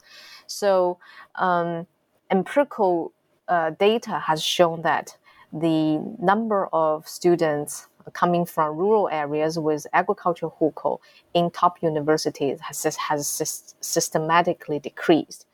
[0.47, 0.97] So
[1.36, 1.88] um,
[2.32, 3.13] empirical
[3.47, 5.17] uh, data has shown that
[5.53, 10.99] the number of students coming from rural areas with agricultural hukou
[11.33, 15.45] in top universities has, has systematically decreased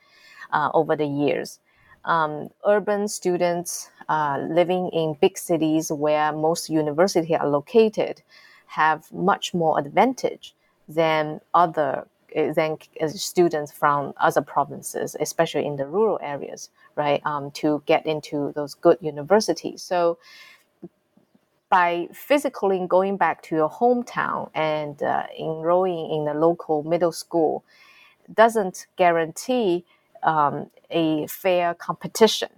[0.51, 1.59] uh, over the years.
[2.05, 8.21] Um, urban students uh, living in big cities where most universities are located
[8.67, 10.53] have much more advantage
[10.87, 12.05] than other
[12.55, 12.77] than
[13.09, 18.73] students from other provinces, especially in the rural areas, right, um, to get into those
[18.73, 19.83] good universities.
[19.83, 20.17] So
[21.73, 27.63] by physically going back to your hometown and uh, enrolling in the local middle school
[28.31, 29.83] doesn't guarantee
[30.21, 32.49] um, a fair competition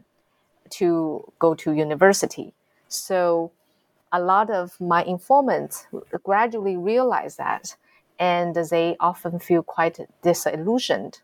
[0.70, 2.54] to go to university.
[2.90, 3.54] So
[4.12, 5.88] a lot of my informants
[6.22, 7.78] gradually realize that,
[8.20, 11.22] and they often feel quite disillusioned,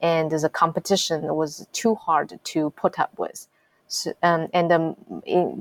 [0.00, 3.48] and the competition was too hard to put up with.
[4.22, 4.96] Um, and um,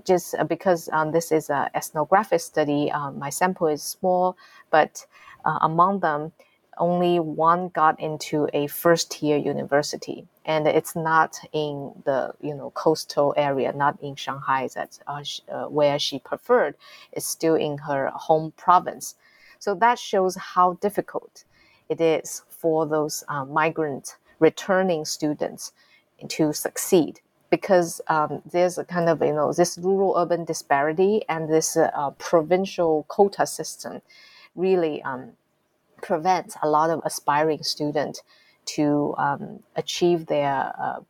[0.06, 4.38] just because um, this is an ethnographic study, um, my sample is small,
[4.72, 5.06] but
[5.46, 6.32] uh, among them,
[6.78, 10.26] only one got into a first tier university.
[10.46, 15.66] And it's not in the you know coastal area not in shanghai that's uh, uh,
[15.68, 16.76] where she preferred.
[17.12, 19.16] It's still in her home province.
[19.60, 21.46] So that shows how difficult
[21.90, 25.72] it is for those uh, migrant returning students
[26.28, 27.22] to succeed
[27.54, 32.10] because um, there's a kind of you know this rural urban disparity and this uh,
[32.18, 34.02] provincial quota system
[34.56, 35.34] really um,
[36.02, 38.24] prevents a lot of aspiring students
[38.66, 41.02] to um, achieve their uh,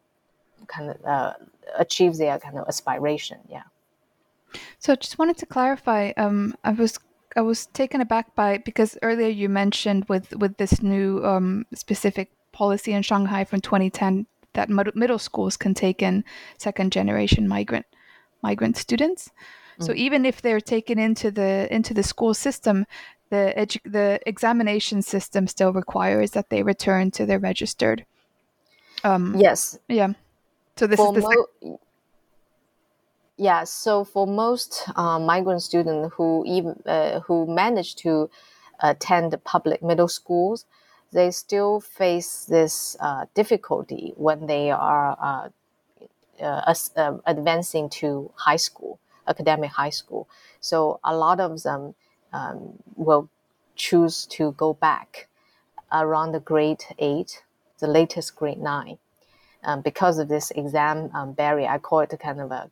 [0.67, 1.33] kind of uh,
[1.79, 3.39] achieve their kind of aspiration.
[3.49, 3.67] Yeah.
[4.79, 6.11] So, I just wanted to clarify.
[6.17, 6.99] Um, I was
[7.37, 12.31] I was taken aback by because earlier you mentioned with with this new um, specific
[12.51, 16.23] policy in Shanghai from 2010 that middle schools can take in
[16.57, 17.85] second generation migrant
[18.41, 19.31] migrant students.
[19.79, 19.95] So mm.
[19.95, 22.85] even if they're taken into the into the school system,
[23.29, 28.05] the edu- the examination system still requires that they return to their registered.
[29.03, 29.79] Um, yes.
[29.87, 30.13] Yeah.
[30.77, 31.29] So this for is the.
[31.29, 31.79] Mo- sec-
[33.37, 33.63] yeah.
[33.63, 38.29] So for most uh, migrant students who even uh, who manage to
[38.79, 40.65] attend public middle schools,
[41.13, 45.49] they still face this uh, difficulty when they are uh,
[46.41, 50.27] uh, uh, advancing to high school, academic high school.
[50.59, 51.95] So a lot of them
[52.33, 53.29] um, will
[53.75, 55.27] choose to go back
[55.91, 57.43] around the grade eight,
[57.79, 58.97] the latest grade nine.
[59.63, 62.69] Um, because of this exam um, barrier, I call it kind of a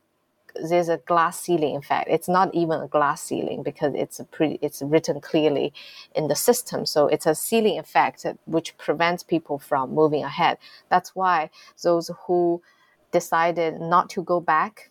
[0.68, 1.74] there's a glass ceiling.
[1.74, 5.72] In fact, it's not even a glass ceiling because it's a pretty it's written clearly
[6.14, 6.86] in the system.
[6.86, 10.58] So it's a ceiling effect which prevents people from moving ahead.
[10.88, 11.50] That's why
[11.82, 12.62] those who
[13.10, 14.90] decided not to go back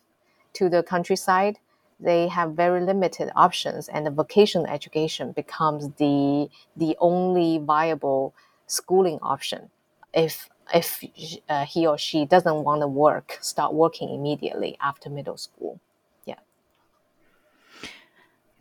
[0.53, 1.57] to the countryside
[2.01, 8.33] they have very limited options and the vocational education becomes the the only viable
[8.67, 9.69] schooling option
[10.13, 11.03] if if
[11.49, 15.79] uh, he or she doesn't want to work start working immediately after middle school.
[16.25, 16.39] Yeah.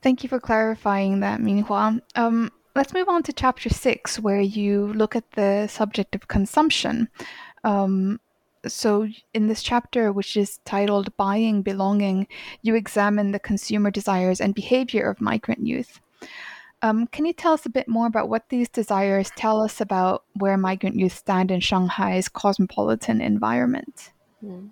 [0.03, 2.01] Thank you for clarifying that minhua.
[2.17, 7.09] Um, let's move on to chapter six where you look at the subject of consumption.
[7.65, 8.21] Um,
[8.67, 12.27] so in this chapter which is titled buying belonging
[12.63, 16.01] you examine the consumer desires and behavior of migrant youth
[16.83, 20.25] um, can you tell us a bit more about what these desires tell us about
[20.35, 24.13] where migrant youth stand in shanghai's cosmopolitan environment?
[24.45, 24.71] Mm.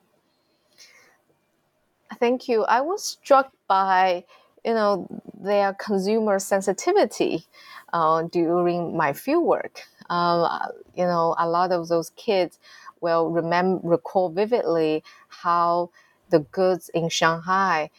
[2.19, 2.65] thank you.
[2.65, 4.25] I was struck by
[4.65, 5.07] you know
[5.41, 7.45] their consumer sensitivity
[7.93, 9.79] uh, during my fieldwork
[10.11, 10.49] um,
[10.97, 12.59] you know a lot of those kids
[13.01, 15.91] will remember recall vividly how
[16.31, 17.91] the goods in Shanghai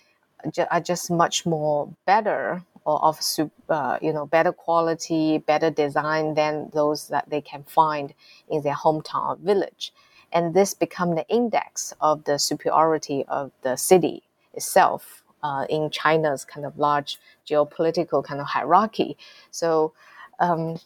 [0.70, 3.16] are just much more better or of
[3.70, 8.14] uh, you know better quality, better design than those that they can find
[8.50, 9.94] in their hometown or village,
[10.32, 14.24] and this become the index of the superiority of the city
[14.54, 19.18] itself uh, in China's kind of large geopolitical kind of hierarchy.
[19.52, 19.94] So.
[20.40, 20.80] Um,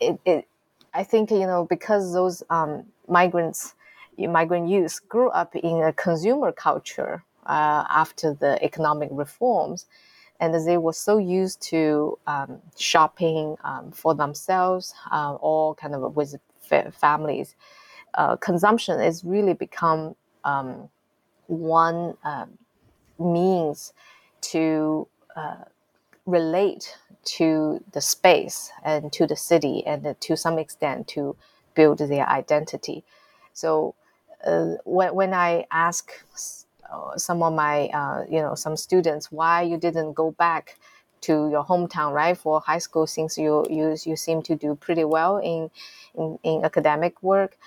[0.00, 0.46] it, it,
[0.94, 3.74] I think you know because those um, migrants,
[4.18, 9.86] migrant youth grew up in a consumer culture uh, after the economic reforms,
[10.40, 16.14] and they were so used to um, shopping um, for themselves uh, or kind of
[16.14, 16.36] with
[16.92, 17.54] families.
[18.14, 20.14] Uh, consumption has really become
[20.44, 20.88] um,
[21.46, 22.50] one um,
[23.18, 23.92] means
[24.40, 25.64] to uh,
[26.26, 31.36] relate to the space and to the city and to some extent to
[31.74, 33.04] build their identity.
[33.52, 33.94] So
[34.44, 36.67] uh, when, when I ask uh,
[37.16, 40.78] some of my, uh, you know, some students why you didn't go back
[41.22, 45.04] to your hometown, right, for high school, since you you you seem to do pretty
[45.04, 45.70] well in
[46.14, 47.58] in, in academic work,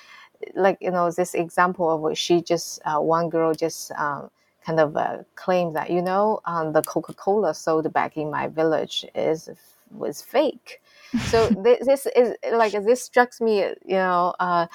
[0.56, 3.92] like you know, this example of she just uh, one girl just.
[3.92, 4.30] Um,
[4.64, 9.04] kind of uh, claimed that you know um, the Coca-Cola sold back in my village
[9.16, 9.50] is
[9.90, 10.82] was fake.
[11.30, 14.68] So this, this, is like this strikes me you know uh,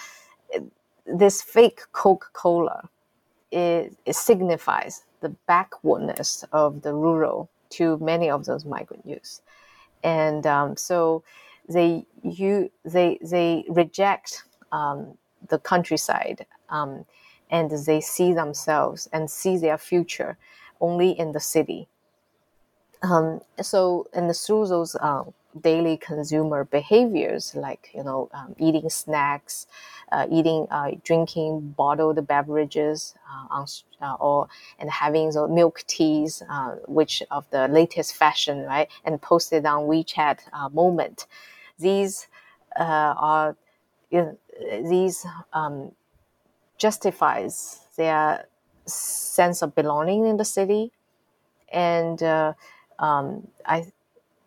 [1.06, 2.88] this fake coca-cola
[3.50, 9.42] it, it signifies the backwardness of the rural to many of those migrant youths,
[10.02, 11.22] and um, so
[11.68, 15.16] they you they they reject um,
[15.48, 17.04] the countryside um,
[17.50, 20.36] and they see themselves and see their future
[20.80, 21.88] only in the city.
[23.02, 25.24] Um, so and through those uh,
[25.62, 29.66] daily consumer behaviors like you know um, eating snacks
[30.12, 33.66] uh, eating uh, drinking bottled beverages uh, on,
[34.02, 34.48] uh, or
[34.78, 39.84] and having the milk teas uh, which of the latest fashion right and posted on
[39.86, 40.38] wechat
[40.72, 41.26] moment.
[41.78, 42.28] These
[42.78, 43.56] are
[44.10, 44.38] you know,
[44.90, 45.92] these um,
[46.78, 48.46] justifies their
[48.86, 50.92] sense of belonging in the city.
[51.72, 52.22] And
[52.98, 53.86] um, I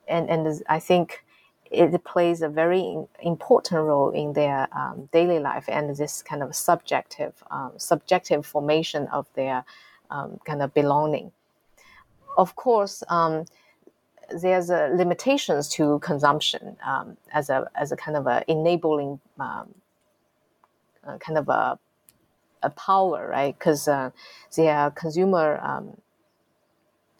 [0.09, 1.23] and and I think
[1.71, 6.55] it plays a very important role in their um, daily life and this kind of
[6.55, 9.63] subjective um, subjective formation of their
[10.09, 11.31] um, kind of belonging.
[12.37, 13.45] Of course, um,
[14.41, 19.73] there's uh, limitations to consumption um, as a as a kind of a enabling um,
[21.19, 21.79] kind of a
[22.61, 23.57] a power, right?
[23.57, 24.09] Because uh,
[24.55, 25.61] their consumer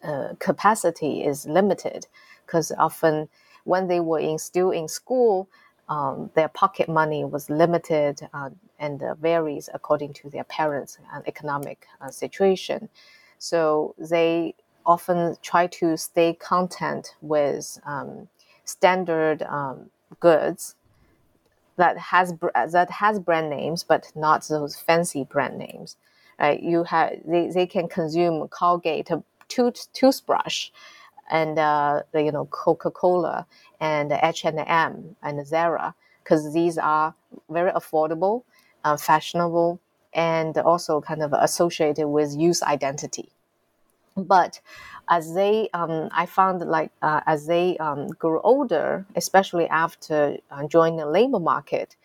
[0.03, 2.07] uh, capacity is limited
[2.49, 3.29] because often
[3.63, 5.47] when they were in, still in school,
[5.87, 11.27] um, their pocket money was limited uh, and uh, varies according to their parents' and
[11.27, 12.89] economic uh, situation.
[13.37, 18.27] So they often try to stay content with um,
[18.65, 20.75] standard um, goods
[21.77, 22.33] that has
[22.71, 25.97] that has brand names, but not those fancy brand names.
[26.39, 26.61] Right?
[26.61, 29.09] You have they, they can consume Colgate
[29.49, 30.69] tooth toothbrush
[31.29, 33.45] and uh, the, you know Coca Cola
[33.79, 37.15] and H and M and Zara because these are
[37.49, 38.43] very affordable,
[38.83, 39.79] uh, fashionable,
[40.13, 43.29] and also kind of associated with youth identity.
[44.15, 44.59] But
[45.09, 50.67] as they, um, I found like uh, as they um, grew older, especially after uh,
[50.67, 51.95] joining the labor market,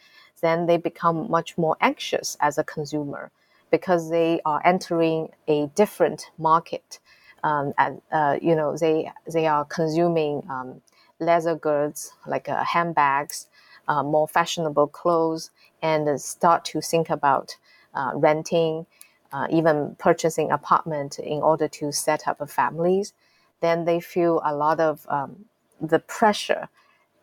[0.41, 3.31] then they become much more anxious as a consumer
[3.71, 6.99] because they are entering a different market
[7.45, 10.81] um, and uh, you know they they are consuming um,
[11.21, 13.47] leather goods like uh, handbags,
[13.87, 15.51] uh, more fashionable clothes,
[15.83, 17.57] and start to think about
[17.95, 18.87] uh, renting,
[19.33, 23.13] uh, even purchasing apartment in order to set up families.
[23.61, 25.45] Then they feel a lot of um,
[25.81, 26.69] the pressure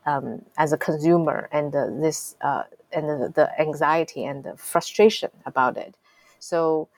[0.05, 2.63] um, as a consumer and this uh,
[2.93, 5.95] and the, the anxiety and the frustration about it.
[6.39, 6.89] So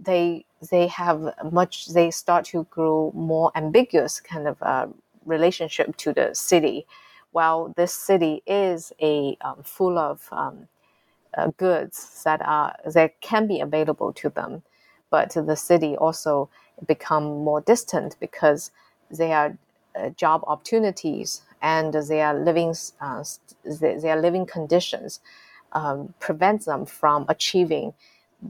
[0.00, 4.86] they they have much they start to grow more ambiguous kind of uh,
[5.24, 6.86] relationship to the city.
[7.32, 10.68] While this city is a um, full of um,
[11.36, 14.62] uh, goods that are that can be available to them
[15.10, 16.48] but the city also
[16.86, 18.70] become more distant because
[19.10, 19.58] there are
[19.96, 23.22] uh, job opportunities and their living uh,
[23.64, 25.20] their living conditions
[25.72, 27.92] um, prevent them from achieving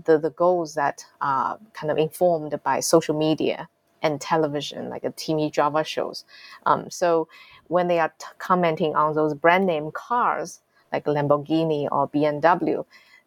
[0.05, 3.69] the, the goals that are kind of informed by social media
[4.03, 6.25] and television, like a TV drama shows.
[6.67, 7.29] Um, so
[7.69, 10.61] when they are t- commenting on those brand name cars,
[10.93, 12.85] like Lamborghini or BMW,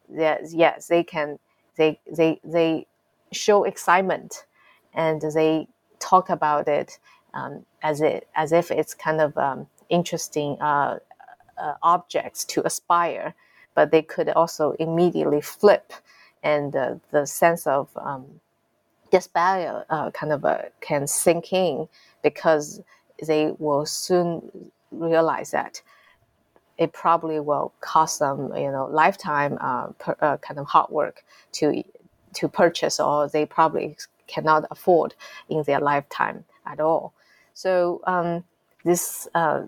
[0.09, 1.39] yes, they can,
[1.76, 2.86] they, they, they
[3.32, 4.45] show excitement
[4.93, 5.68] and they
[5.99, 6.99] talk about it
[7.34, 10.99] um, as, it, as if it's kind of um, interesting uh,
[11.57, 13.34] uh, objects to aspire,
[13.74, 15.91] but they could also immediately flip
[16.47, 18.25] and uh, the sense of um,
[19.11, 21.87] despair uh, kind of uh, can sink in
[22.23, 22.81] because
[23.27, 25.81] they will soon realize that
[26.77, 31.23] it probably will cost them, you know, lifetime uh, per, uh, kind of hard work
[31.51, 31.83] to
[32.35, 35.15] to purchase, or they probably cannot afford
[35.49, 37.13] in their lifetime at all.
[37.53, 38.43] So um,
[38.85, 39.63] this uh,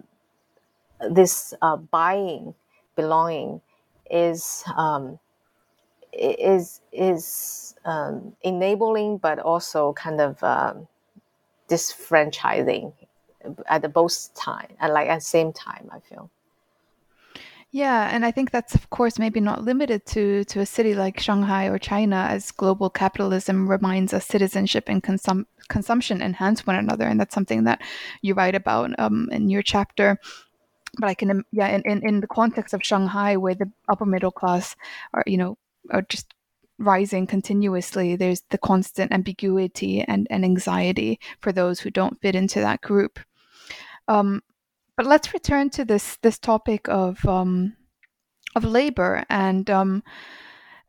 [1.10, 1.54] this
[1.92, 2.54] buying
[2.96, 3.62] belonging
[4.10, 5.20] is um,
[6.14, 10.88] is is um, enabling, but also kind of um,
[11.70, 12.94] disfranchising
[13.68, 15.90] at the both time, and like at the same time.
[15.92, 16.30] I feel.
[17.72, 21.20] Yeah, and I think that's of course maybe not limited to to a city like
[21.20, 27.06] Shanghai or China, as global capitalism reminds us citizenship and consum- consumption enhance one another,
[27.06, 27.82] and that's something that
[28.24, 30.18] you write about um, in your chapter.
[30.98, 34.32] But I can, yeah, in, in, in the context of Shanghai, where the upper middle
[34.32, 34.76] class
[35.14, 35.56] are, you know,
[35.92, 36.34] are just
[36.78, 42.60] rising continuously, there's the constant ambiguity and, and anxiety for those who don't fit into
[42.62, 43.20] that group.
[44.08, 44.42] Um,
[44.96, 47.76] but let's return to this this topic of um,
[48.56, 50.04] of labor and um,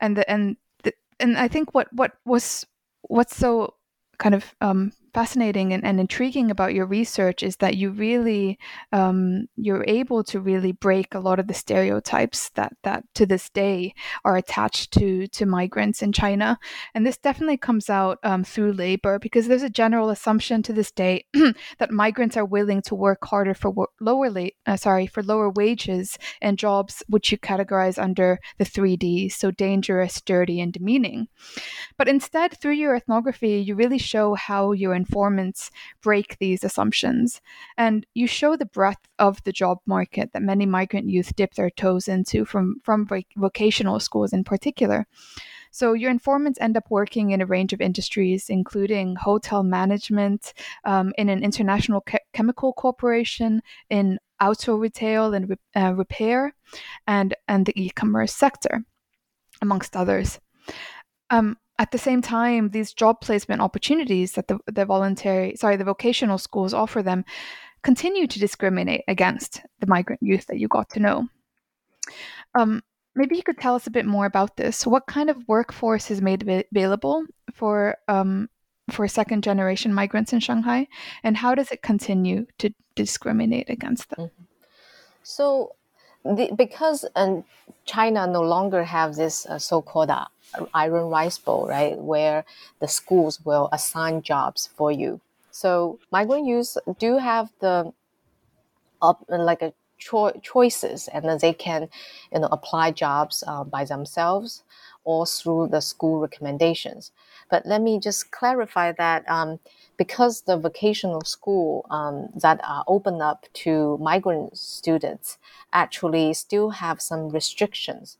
[0.01, 2.67] and the, and the, and I think what what was
[3.03, 3.75] what's so
[4.19, 8.59] kind of um, fascinating and, and intriguing about your research is that you really
[8.93, 13.51] um, you're able to really break a lot of the stereotypes that that to this
[13.51, 13.95] day
[14.25, 16.59] are attached to to migrants in China,
[16.95, 20.93] and this definitely comes out um, through labor because there's a general assumption to this
[20.93, 21.25] day
[21.79, 26.19] that migrants are willing to work harder for lower la- uh, sorry for lower wages
[26.41, 31.29] and jobs which you categorize under the three Ds, so dangerous, dirty, and demeaning.
[31.97, 35.71] But instead, through your ethnography, you really show how your informants
[36.03, 37.41] break these assumptions.
[37.77, 41.71] And you show the breadth of the job market that many migrant youth dip their
[41.71, 45.07] toes into from, from vocational schools in particular.
[45.71, 50.53] So your informants end up working in a range of industries, including hotel management,
[50.85, 56.55] um, in an international ke- chemical corporation, in auto retail and uh, repair,
[57.07, 58.85] and and the e-commerce sector,
[59.63, 60.41] amongst others.
[61.31, 65.85] Um, at the same time, these job placement opportunities that the, the voluntary, sorry, the
[65.85, 67.25] vocational schools offer them
[67.83, 71.27] continue to discriminate against the migrant youth that you got to know.
[72.55, 72.83] Um,
[73.15, 74.87] maybe you could tell us a bit more about this.
[74.87, 77.25] What kind of workforce is made available
[77.55, 78.51] for um,
[78.91, 80.87] for second generation migrants in Shanghai,
[81.23, 84.27] and how does it continue to discriminate against them?
[84.27, 84.45] Mm-hmm.
[85.23, 85.77] So,
[86.25, 87.07] the, because
[87.87, 90.27] China no longer have this uh, so-called uh,
[90.75, 92.45] iron rice bowl, right, where
[92.81, 95.21] the schools will assign jobs for you.
[95.51, 97.93] So migrant youth do have the
[99.03, 101.89] up like a cho- choices, and then they can,
[102.33, 104.63] you know, apply jobs uh, by themselves
[105.05, 107.11] or through the school recommendations.
[107.51, 109.59] But let me just clarify that um,
[109.97, 115.39] because the vocational school um, that are open up to migrant students
[115.73, 118.19] actually still have some restrictions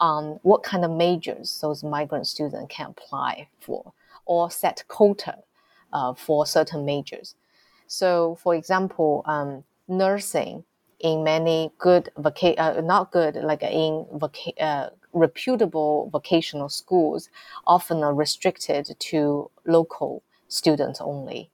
[0.00, 3.92] on what kind of majors those migrant students can apply for
[4.26, 5.36] or set quota
[5.92, 7.34] uh, for certain majors.
[7.86, 10.64] So, for example, um, nursing
[11.00, 17.28] in many good voca- uh, not good like in voca- uh, reputable vocational schools
[17.66, 21.50] often are restricted to local students only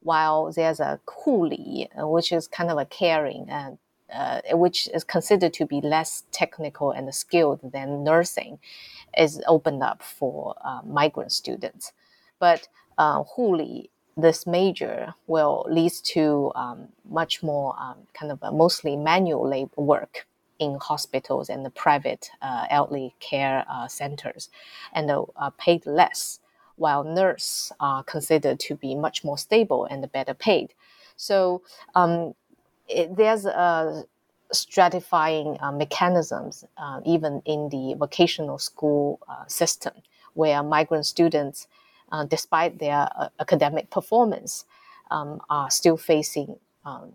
[0.00, 3.78] while there's a huli uh, which is kind of a caring and
[4.14, 8.58] uh, which is considered to be less technical and skilled than nursing,
[9.18, 11.92] is opened up for uh, migrant students.
[12.38, 18.96] But uh, Huli, this major, will lead to um, much more um, kind of mostly
[18.96, 20.26] manual labor work
[20.58, 24.50] in hospitals and the private uh, elderly care uh, centers,
[24.92, 26.40] and uh, paid less.
[26.76, 30.74] While nurse are considered to be much more stable and better paid.
[31.16, 31.62] So
[31.94, 32.34] um,
[32.88, 34.04] it, there's a
[34.52, 39.92] stratifying uh, mechanisms uh, even in the vocational school uh, system
[40.34, 41.66] where migrant students
[42.12, 44.64] uh, despite their uh, academic performance
[45.10, 47.14] um, are still facing um,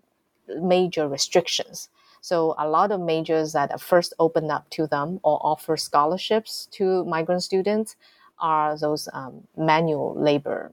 [0.60, 1.88] major restrictions.
[2.20, 6.68] So a lot of majors that are first open up to them or offer scholarships
[6.72, 7.96] to migrant students
[8.38, 10.72] are those um, manual labor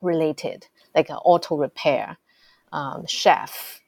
[0.00, 2.18] related like auto repair
[2.72, 3.80] um, chef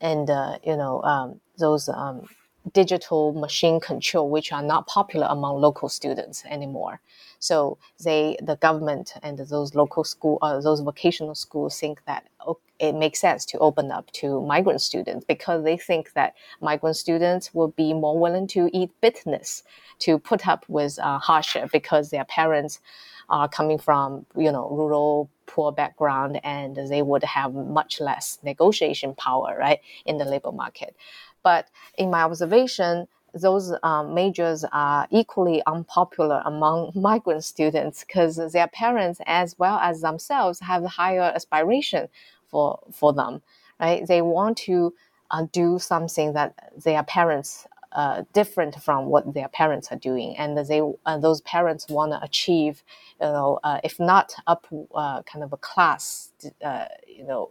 [0.00, 2.26] and uh, you know um, those um,
[2.72, 7.00] digital machine control, which are not popular among local students anymore.
[7.38, 12.26] So they, the government and those local school, uh, those vocational schools think that
[12.78, 17.52] it makes sense to open up to migrant students because they think that migrant students
[17.52, 19.64] will be more willing to eat bitterness,
[20.00, 22.80] to put up with uh, hardship because their parents
[23.28, 29.14] are coming from you know rural poor background and they would have much less negotiation
[29.14, 30.94] power right in the labor market.
[31.42, 38.68] But in my observation those um, majors are equally unpopular among migrant students because their
[38.68, 42.08] parents as well as themselves have higher aspiration
[42.48, 43.42] for for them
[43.80, 44.06] right?
[44.06, 44.94] They want to
[45.30, 50.58] uh, do something that their parents uh, different from what their parents are doing, and
[50.58, 52.82] they uh, those parents want to achieve,
[53.20, 56.32] you know, uh, if not up uh, kind of a class,
[56.62, 57.50] uh, you know,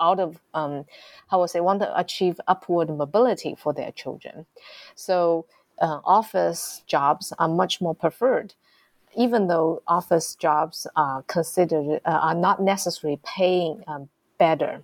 [0.00, 0.84] out of um,
[1.28, 4.46] how would say want to achieve upward mobility for their children.
[4.94, 5.46] So
[5.80, 8.54] office jobs are much more preferred
[9.16, 14.82] even though office jobs are considered are not necessarily paying um, better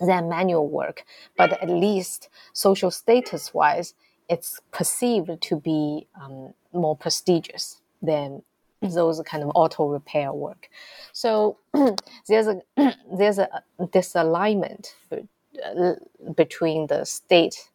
[0.00, 1.04] than manual work,
[1.36, 3.94] but at least social status wise,
[4.28, 8.42] it's perceived to be um, more prestigious than
[8.80, 10.70] those kind of auto repair work.
[11.12, 11.58] So
[12.28, 12.60] there's a
[13.12, 13.48] there's a
[13.80, 15.92] disalignment uh,
[16.34, 17.68] between the state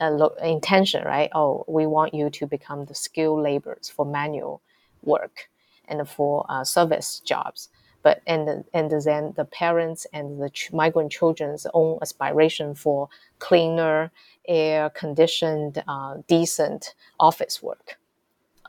[0.00, 1.30] uh, intention, right?
[1.34, 4.62] Oh, we want you to become the skilled laborers for manual
[5.02, 5.48] work
[5.88, 7.68] and for uh, service jobs
[8.06, 13.08] but and and then the parents and the ch- migrant children's own aspiration for
[13.40, 14.12] cleaner,
[14.46, 17.98] air conditioned, uh, decent office work.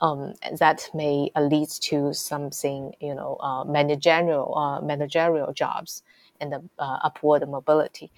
[0.02, 6.02] Um, that may uh, lead to something, you know, uh, managerial uh, managerial jobs
[6.42, 8.12] and uh, upward mobility.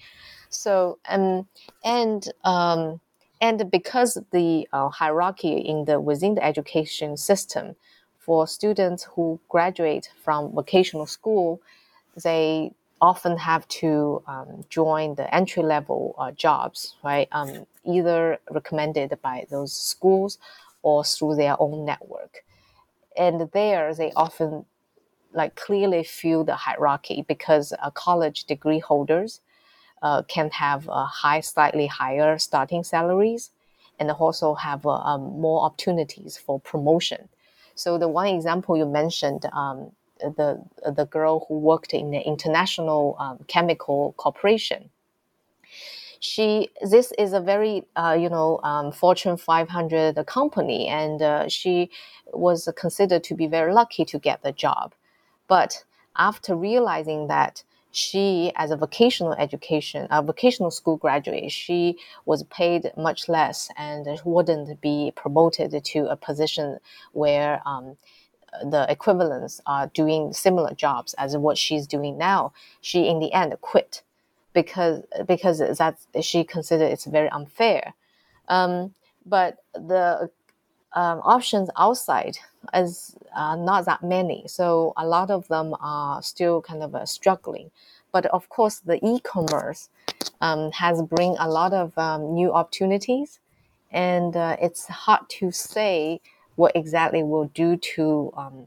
[0.48, 1.46] So um,
[1.84, 3.00] and um,
[3.42, 7.76] and because the uh, hierarchy in the within the education system
[8.20, 11.60] for students who graduate from vocational school,
[12.22, 17.28] they often have to um, join the entry level uh, jobs, right?
[17.32, 20.38] Um, either recommended by those schools
[20.82, 22.44] or through their own network.
[23.16, 24.66] And there, they often
[25.32, 29.40] like clearly feel the hierarchy because uh, college degree holders
[30.02, 33.50] uh, can have a high, slightly higher starting salaries,
[33.98, 37.28] and also have uh, um, more opportunities for promotion.
[37.80, 40.62] So the one example you mentioned, um, the
[40.98, 44.90] the girl who worked in the international um, chemical corporation.
[46.20, 51.88] She this is a very uh, you know um, Fortune 500 company, and uh, she
[52.34, 54.92] was considered to be very lucky to get the job.
[55.48, 55.84] But
[56.16, 62.92] after realizing that she, as a vocational education, a vocational school graduate, she was paid
[62.96, 66.78] much less and wouldn't be promoted to a position
[67.12, 67.96] where um,
[68.62, 72.52] the equivalents are doing similar jobs as what she's doing now.
[72.80, 74.02] She, in the end, quit
[74.52, 77.94] because because that she considered it's very unfair.
[78.48, 80.30] Um, but the
[80.92, 82.38] um, options outside
[82.74, 84.44] is uh, not that many.
[84.46, 87.70] So a lot of them are still kind of uh, struggling.
[88.12, 89.88] But of course, the e-commerce
[90.40, 93.38] um, has bring a lot of um, new opportunities,
[93.92, 96.20] and uh, it's hard to say
[96.56, 98.66] what exactly will do to um,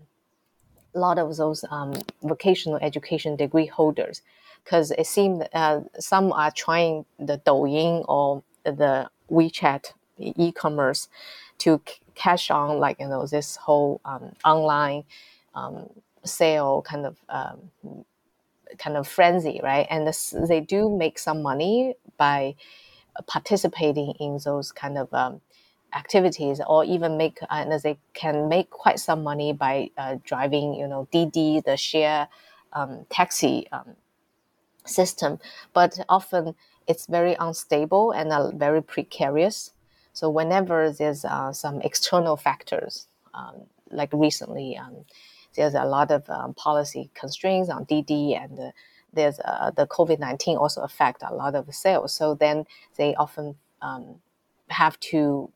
[0.95, 4.21] a lot of those um, vocational education degree holders,
[4.63, 11.07] because it seems uh, some are trying the Douyin or the WeChat e-commerce
[11.59, 11.81] to
[12.15, 15.03] cash on like you know this whole um, online
[15.55, 15.89] um,
[16.23, 18.05] sale kind of um,
[18.77, 19.87] kind of frenzy, right?
[19.89, 22.55] And this, they do make some money by
[23.27, 25.41] participating in those kind of um,
[25.95, 30.73] activities, or even make uh, and they can make quite some money by uh, driving,
[30.73, 32.27] you know, Didi, the share
[32.73, 33.95] um, taxi um,
[34.85, 35.39] system.
[35.73, 36.55] But often
[36.87, 39.71] it's very unstable and uh, very precarious.
[40.13, 45.05] So whenever there's uh, some external factors, um, like recently, um,
[45.55, 48.71] there's a lot of um, policy constraints on Didi, and uh,
[49.13, 52.13] there's uh, the COVID nineteen also affect a lot of sales.
[52.13, 52.65] So then
[52.97, 54.21] they often um,
[54.69, 55.51] have to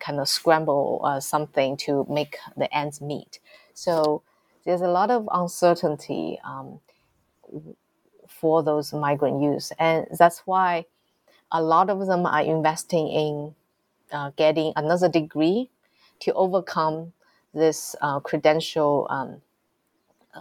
[0.00, 3.38] kind of scramble uh, something to make the ends meet.
[3.74, 4.22] So
[4.64, 6.80] there's a lot of uncertainty um,
[8.28, 10.86] for those migrant youth, and that's why
[11.52, 13.54] a lot of them are investing in
[14.12, 15.70] uh, getting another degree
[16.20, 17.12] to overcome
[17.54, 19.40] this uh, credential um,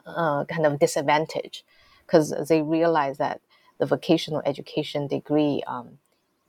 [0.05, 1.63] uh, kind of disadvantage
[2.05, 3.41] because they realize that
[3.79, 5.97] the vocational education degree um,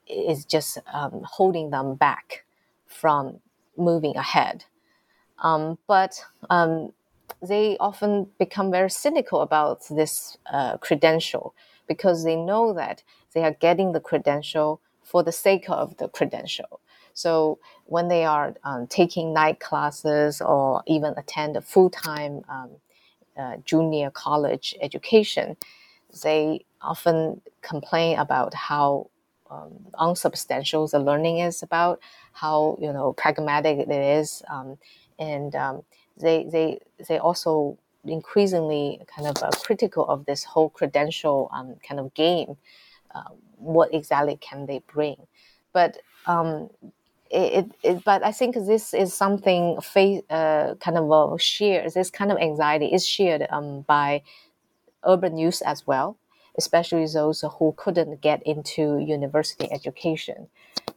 [0.07, 2.45] is just um, holding them back
[2.87, 3.41] from
[3.77, 4.65] moving ahead.
[5.39, 6.93] Um, but um,
[7.47, 11.55] they often become very cynical about this uh, credential
[11.87, 13.03] because they know that
[13.33, 16.81] they are getting the credential for the sake of the credential.
[17.17, 22.71] So when they are um, taking night classes or even attend a full time um,
[23.39, 25.57] uh, junior college education,
[26.23, 29.09] they often complain about how
[29.51, 32.01] um, unsubstantial the learning is about,
[32.33, 34.77] how you know pragmatic it is, um,
[35.19, 35.83] and um,
[36.19, 41.99] they they they also increasingly kind of uh, critical of this whole credential um, kind
[41.99, 42.57] of game.
[43.15, 45.17] Uh, what exactly can they bring?
[45.73, 46.71] But um,
[47.31, 52.33] it, it, but I think this is something face, uh, kind of shared, this kind
[52.33, 54.23] of anxiety is shared um, by
[55.05, 56.17] urban youth as well,
[56.57, 60.49] especially those who couldn't get into university education.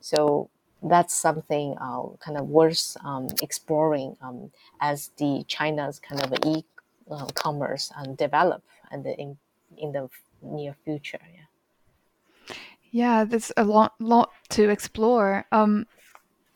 [0.01, 0.49] So
[0.81, 7.91] that's something uh, kind of worth um, exploring um, as the China's kind of e-commerce
[7.97, 9.37] and develop and in,
[9.77, 10.09] in the
[10.41, 11.19] near future.
[11.33, 12.55] Yeah.
[12.91, 15.45] Yeah, there's a lot, lot to explore.
[15.51, 15.85] Um,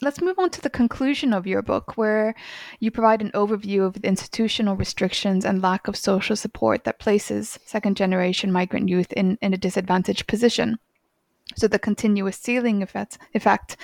[0.03, 2.35] Let's move on to the conclusion of your book, where
[2.81, 7.57] you provide an overview of the institutional restrictions and lack of social support that places
[7.65, 10.77] second generation migrant youth in, in a disadvantaged position.
[11.55, 13.77] So, the continuous ceiling effect, effect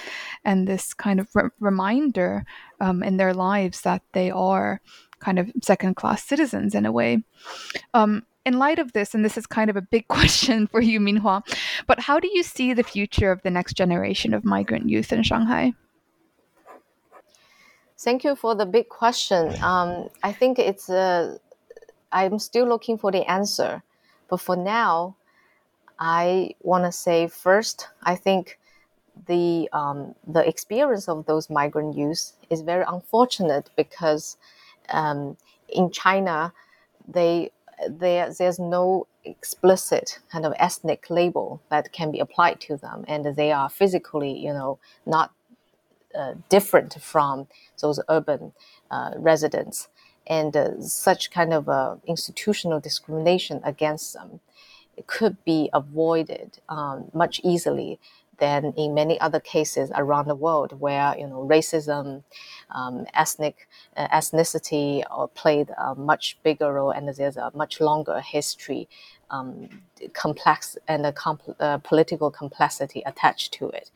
[0.43, 2.43] and this kind of re- reminder
[2.81, 4.81] um, in their lives that they are
[5.19, 7.23] kind of second class citizens in a way.
[7.93, 10.99] Um, in light of this, and this is kind of a big question for you,
[10.99, 11.43] Minhua,
[11.87, 15.23] but how do you see the future of the next generation of migrant youth in
[15.23, 15.71] Shanghai?
[17.99, 19.53] Thank you for the big question.
[19.61, 20.89] Um, I think it's
[22.11, 23.84] I'm still looking for the answer,
[24.30, 25.17] but for now,
[25.99, 28.57] I want to say first, I think
[29.27, 34.38] the um, the experience of those migrant youth is very unfortunate because
[34.89, 35.35] um,
[35.67, 36.53] in China,
[37.05, 37.51] they
[37.89, 43.35] there there's no explicit kind of ethnic label that can be applied to them, and
[43.35, 45.39] they are physically, you know, not uh,
[46.49, 47.48] different from
[47.81, 48.53] those urban
[48.91, 49.88] uh, residents,
[50.27, 54.40] and uh, such kind of uh, institutional discrimination against them
[55.07, 57.99] could be avoided um, much easily
[58.40, 62.23] than in many other cases around the world where you know racism,
[62.72, 63.68] um, ethnic
[63.98, 65.03] uh, ethnicity
[65.36, 68.88] played a much bigger role, and there's a much longer history,
[69.30, 69.69] um,
[70.14, 73.91] complex and a compl- uh, political complexity attached to it.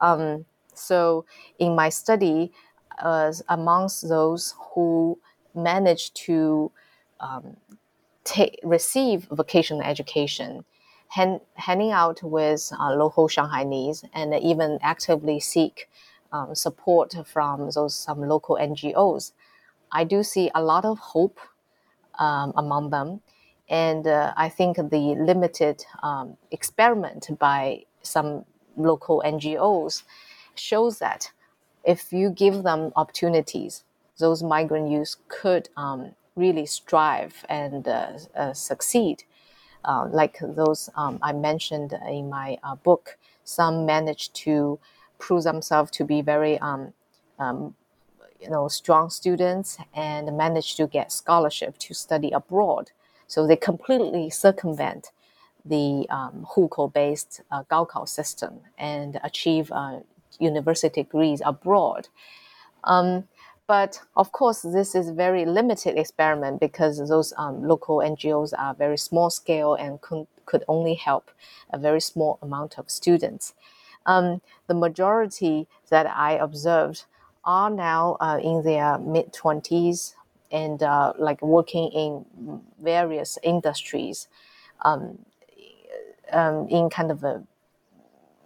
[0.00, 1.24] Um, so
[1.58, 2.52] in my study,
[2.98, 5.18] uh, amongst those who
[5.54, 6.70] managed to
[7.20, 7.56] um,
[8.24, 10.64] take, receive vocational education,
[11.08, 15.88] hand, hanging out with uh, local Shanghainese and even actively seek
[16.32, 19.32] um, support from those some local NGOs.
[19.92, 21.40] I do see a lot of hope
[22.18, 23.20] um, among them,
[23.68, 28.44] and uh, I think the limited um, experiment by some
[28.76, 30.04] local NGOs
[30.54, 31.30] shows that
[31.84, 33.84] if you give them opportunities,
[34.18, 39.24] those migrant youth could um, really strive and uh, uh, succeed.
[39.84, 44.78] Uh, like those um, I mentioned in my uh, book, some managed to
[45.18, 46.92] prove themselves to be very, um,
[47.38, 47.74] um,
[48.40, 52.90] you know, strong students and managed to get scholarship to study abroad.
[53.26, 55.12] So they completely circumvent
[55.64, 60.00] the um, hukou-based uh, Gaokao system and achieve uh,
[60.40, 62.08] university degrees abroad.
[62.84, 63.28] Um,
[63.66, 68.98] but of course, this is very limited experiment because those um, local NGOs are very
[68.98, 71.30] small scale and could, could only help
[71.72, 73.54] a very small amount of students.
[74.06, 77.04] Um, the majority that I observed
[77.44, 80.14] are now uh, in their mid 20s
[80.50, 84.26] and uh, like working in various industries
[84.82, 85.18] um,
[86.32, 87.42] um, in kind of a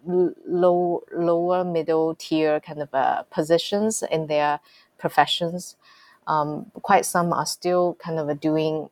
[0.07, 4.61] low lower middle tier kind of uh, positions in their
[4.99, 5.77] professions.
[6.27, 8.89] Um, quite some are still kind of doing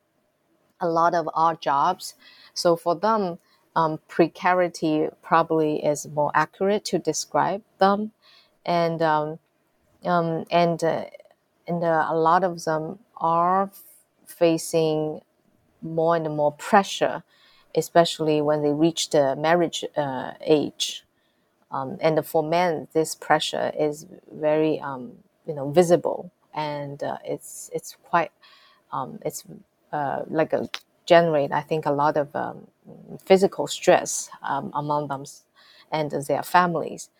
[0.81, 2.15] a lot of odd jobs.
[2.55, 3.39] So for them,
[3.75, 8.13] um, precarity probably is more accurate to describe them,
[8.67, 9.39] and um,
[10.05, 11.05] um and uh,
[11.67, 13.71] and uh, a lot of them are
[14.27, 15.21] facing
[15.81, 17.23] more and more pressure,
[17.75, 21.05] especially when they reach the marriage uh, age.
[21.71, 25.13] Um, and for men, this pressure is very um,
[25.47, 28.31] you know visible and uh, it's it's quite
[28.93, 29.45] um, it's
[29.93, 30.69] uh, like a
[31.07, 32.67] generate I think a lot of um,
[33.25, 35.25] physical stress um, among them
[35.91, 37.11] and their families.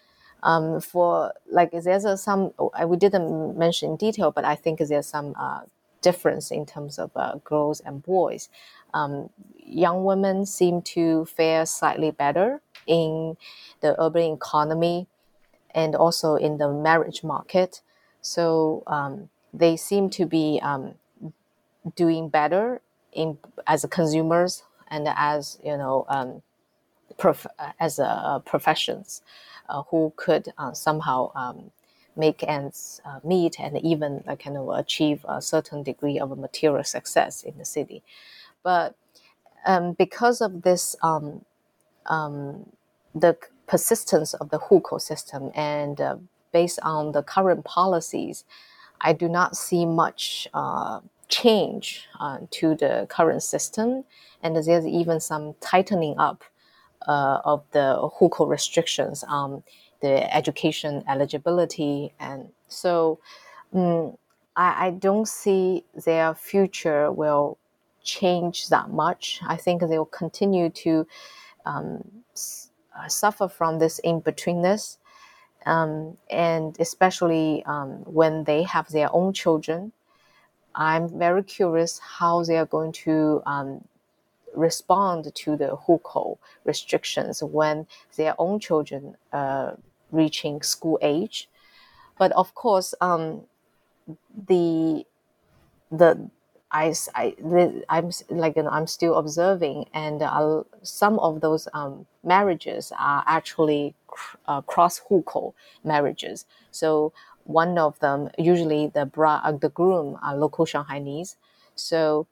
[0.43, 2.53] Um, for like there's a, some
[2.87, 5.61] we didn't mention in detail, but I think there's some uh,
[6.03, 8.49] difference in terms of uh, girls and boys.
[8.93, 13.37] Um, young women seem to fare slightly better in
[13.81, 15.07] the urban economy
[15.75, 17.81] and also in the marriage market.
[18.21, 20.95] So um, they seem to be um,
[21.95, 22.81] doing better
[23.13, 26.43] in as consumers and as you know um,
[27.19, 27.47] prof-
[27.79, 29.23] as a, professions
[29.69, 31.71] uh, who could uh, somehow um,
[32.17, 36.85] make ends uh, meet and even uh, kind of achieve a certain degree of material
[36.85, 38.03] success in the city.
[38.63, 38.95] But
[39.67, 41.45] um, because of this, um,
[42.07, 42.67] um,
[43.15, 43.37] the
[43.67, 46.17] persistence of the hukou system and uh,
[46.53, 48.45] based on the current policies,
[49.01, 54.05] I do not see much uh, change uh, to the current system,
[54.43, 56.45] and there's even some tightening up
[57.09, 59.63] uh, of the hukou restrictions on
[60.03, 63.21] the education eligibility, and so
[63.73, 64.17] um,
[64.57, 67.59] I, I don't see their future will
[68.03, 69.41] change that much.
[69.47, 71.07] I think they will continue to
[71.65, 72.03] um,
[72.99, 74.99] uh, suffer from this in betweenness
[75.67, 79.93] um, and especially um, when they have their own children.
[80.75, 83.85] I'm very curious how they are going to um,
[84.55, 89.79] respond to the hukou restrictions when their own children are
[90.13, 91.49] reaching school age.
[92.19, 93.43] But of course, um,
[94.49, 95.05] the
[95.91, 96.31] the
[96.71, 97.35] I, I
[97.89, 103.25] I'm like you know, I'm still observing, and uh, some of those um, marriages are
[103.27, 103.95] actually
[104.47, 105.53] uh, cross hukou
[105.85, 106.47] marriages.
[106.71, 107.13] So
[107.45, 111.37] one of them, usually the bra, uh, the groom are local Shanghainese,
[111.75, 112.27] so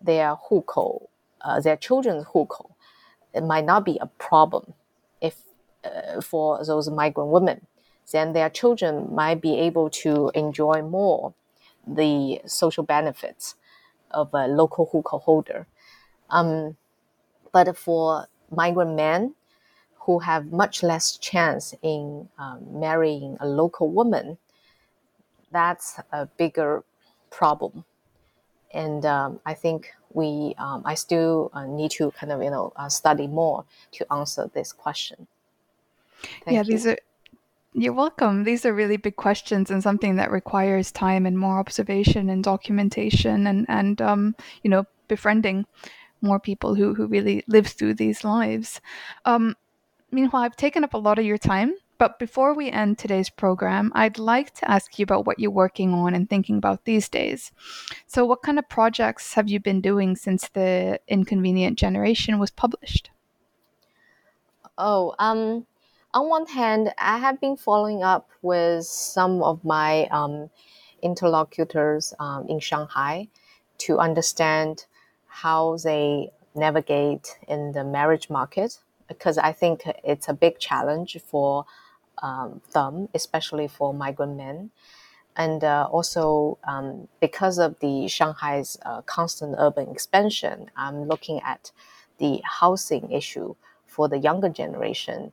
[0.00, 1.08] their hukou,
[1.42, 2.70] uh, their children's hukou,
[3.34, 4.72] it might not be a problem
[5.84, 7.66] uh, for those migrant women.
[8.12, 11.34] Then their children might be able to enjoy more
[11.86, 13.54] the social benefits
[14.10, 15.66] of a local hukou holder.
[16.28, 16.76] Um,
[17.52, 19.34] but for migrant men
[20.00, 24.38] who have much less chance in um, marrying a local woman,
[25.52, 26.84] that's a bigger
[27.30, 27.84] problem.
[28.72, 32.72] And um, I think we, um, I still uh, need to kind of, you know,
[32.76, 35.26] uh, study more to answer this question.
[36.44, 36.64] Thank yeah, you.
[36.64, 36.98] these are
[37.72, 38.42] you're welcome.
[38.44, 43.46] These are really big questions and something that requires time and more observation and documentation
[43.46, 45.66] and and um, you know befriending
[46.20, 48.80] more people who who really live through these lives.
[49.24, 49.56] Um,
[50.10, 53.92] meanwhile, I've taken up a lot of your time, but before we end today's program,
[53.94, 57.52] I'd like to ask you about what you're working on and thinking about these days.
[58.06, 63.10] So, what kind of projects have you been doing since the Inconvenient Generation was published?
[64.78, 65.66] Oh, um,
[66.12, 70.50] on one hand, I have been following up with some of my um,
[71.02, 73.28] interlocutors um, in Shanghai
[73.78, 74.86] to understand
[75.26, 81.64] how they navigate in the marriage market because I think it's a big challenge for
[82.22, 84.70] um, them, especially for migrant men.
[85.36, 91.70] And uh, also, um, because of the Shanghai's uh, constant urban expansion, I'm looking at
[92.18, 93.54] the housing issue
[93.86, 95.32] for the younger generation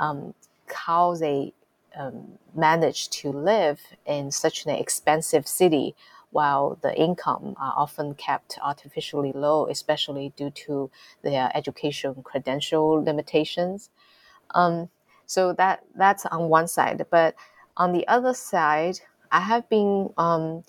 [0.00, 0.34] um,
[0.66, 1.52] how they
[1.96, 5.94] um, manage to live in such an expensive city
[6.30, 10.90] while the income are often kept artificially low, especially due to
[11.22, 13.90] their education credential limitations.
[14.50, 14.90] Um,
[15.24, 17.34] so that that's on one side, but
[17.76, 19.00] on the other side,
[19.32, 20.64] I have been um,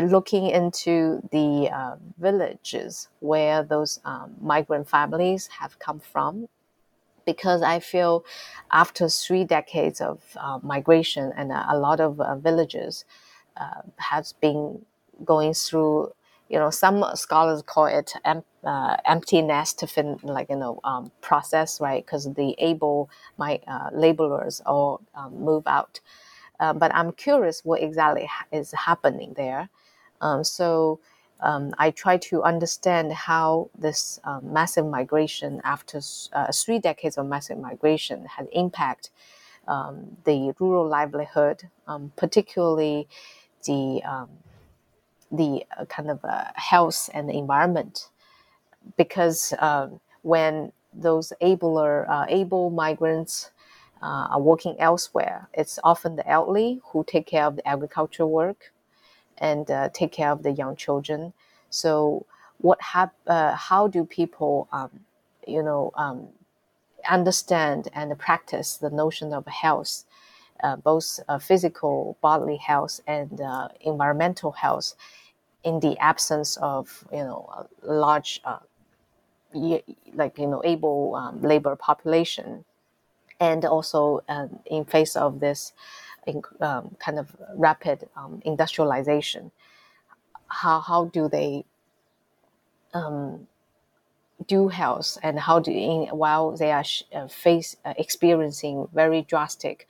[0.00, 6.48] looking into the uh, villages where those um, migrant families have come from
[7.32, 8.24] because I feel
[8.72, 13.04] after three decades of uh, migration and a, a lot of uh, villages
[13.56, 14.84] uh, has been
[15.24, 16.12] going through,
[16.48, 21.10] you know, some scholars call it em- uh, empty nest fin- like you know um,
[21.20, 22.04] process, right?
[22.04, 26.00] Because the able my uh, laborers all um, move out.
[26.60, 29.68] Uh, but I'm curious what exactly ha- is happening there.
[30.20, 31.00] Um, so
[31.42, 36.00] um, I try to understand how this um, massive migration after
[36.32, 39.10] uh, three decades of massive migration had impact
[39.68, 43.08] um, the rural livelihood, um, particularly
[43.66, 44.28] the um,
[45.32, 48.08] the uh, kind of uh, health and environment,
[48.96, 53.52] because um, when those abler uh, able migrants
[54.02, 58.72] uh, are working elsewhere, it's often the elderly who take care of the agricultural work
[59.40, 61.32] and uh, take care of the young children.
[61.70, 62.26] So,
[62.60, 64.90] what hap- uh, How do people, um,
[65.46, 66.28] you know, um,
[67.08, 70.04] understand and practice the notion of health,
[70.62, 74.94] uh, both uh, physical bodily health and uh, environmental health,
[75.64, 77.48] in the absence of you know
[77.84, 78.58] a large, uh,
[80.14, 82.64] like you know, able um, labor population,
[83.40, 85.72] and also um, in face of this
[86.60, 89.50] um, kind of rapid um, industrialization.
[90.48, 91.64] How, how do they
[92.92, 93.46] um,
[94.46, 96.84] do health and how do in, while they are
[97.14, 99.86] uh, face uh, experiencing very drastic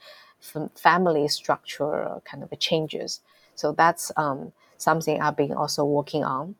[0.75, 3.21] family structure kind of changes.
[3.55, 6.55] So that's um, something I've been also working on.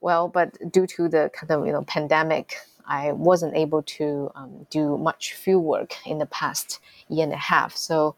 [0.00, 2.56] Well, but due to the kind of you know pandemic,
[2.86, 7.36] I wasn't able to um, do much field work in the past year and a
[7.36, 7.74] half.
[7.76, 8.14] So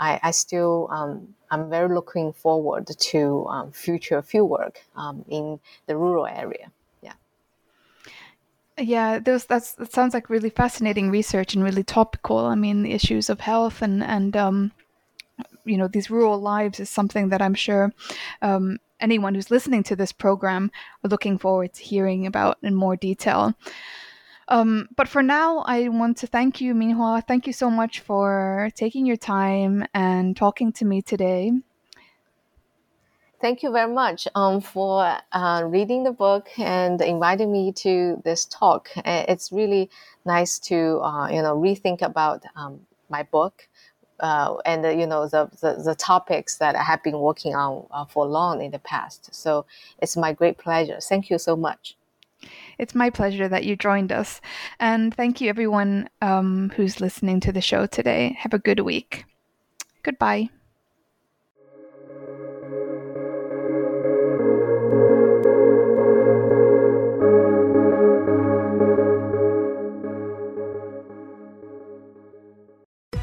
[0.00, 5.60] I, I still um, I'm very looking forward to um, future field work um, in
[5.86, 6.72] the rural area.
[7.02, 7.12] Yeah.
[8.78, 12.38] Yeah, those that's that sounds like really fascinating research and really topical.
[12.38, 14.72] I mean, the issues of health and and um,
[15.64, 17.92] you know these rural lives is something that I'm sure
[18.40, 20.70] um, anyone who's listening to this program
[21.04, 23.54] are looking forward to hearing about in more detail.
[24.50, 27.24] Um, but for now, I want to thank you, Minhua.
[27.26, 31.52] Thank you so much for taking your time and talking to me today.
[33.40, 38.44] Thank you very much um, for uh, reading the book and inviting me to this
[38.44, 38.90] talk.
[38.96, 39.88] It's really
[40.26, 43.66] nice to uh, you know rethink about um, my book
[44.18, 48.04] uh, and you know the, the, the topics that I have been working on uh,
[48.04, 49.34] for long in the past.
[49.34, 49.64] So
[50.02, 50.98] it's my great pleasure.
[51.00, 51.96] Thank you so much.
[52.80, 54.40] It's my pleasure that you joined us,
[54.78, 58.38] and thank you everyone um, who's listening to the show today.
[58.40, 59.26] Have a good week.
[60.02, 60.48] Goodbye.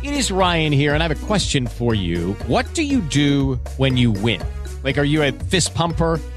[0.03, 2.33] It is Ryan here, and I have a question for you.
[2.45, 4.39] What do you do when you win?
[4.83, 6.21] Like, are you a fist pumper?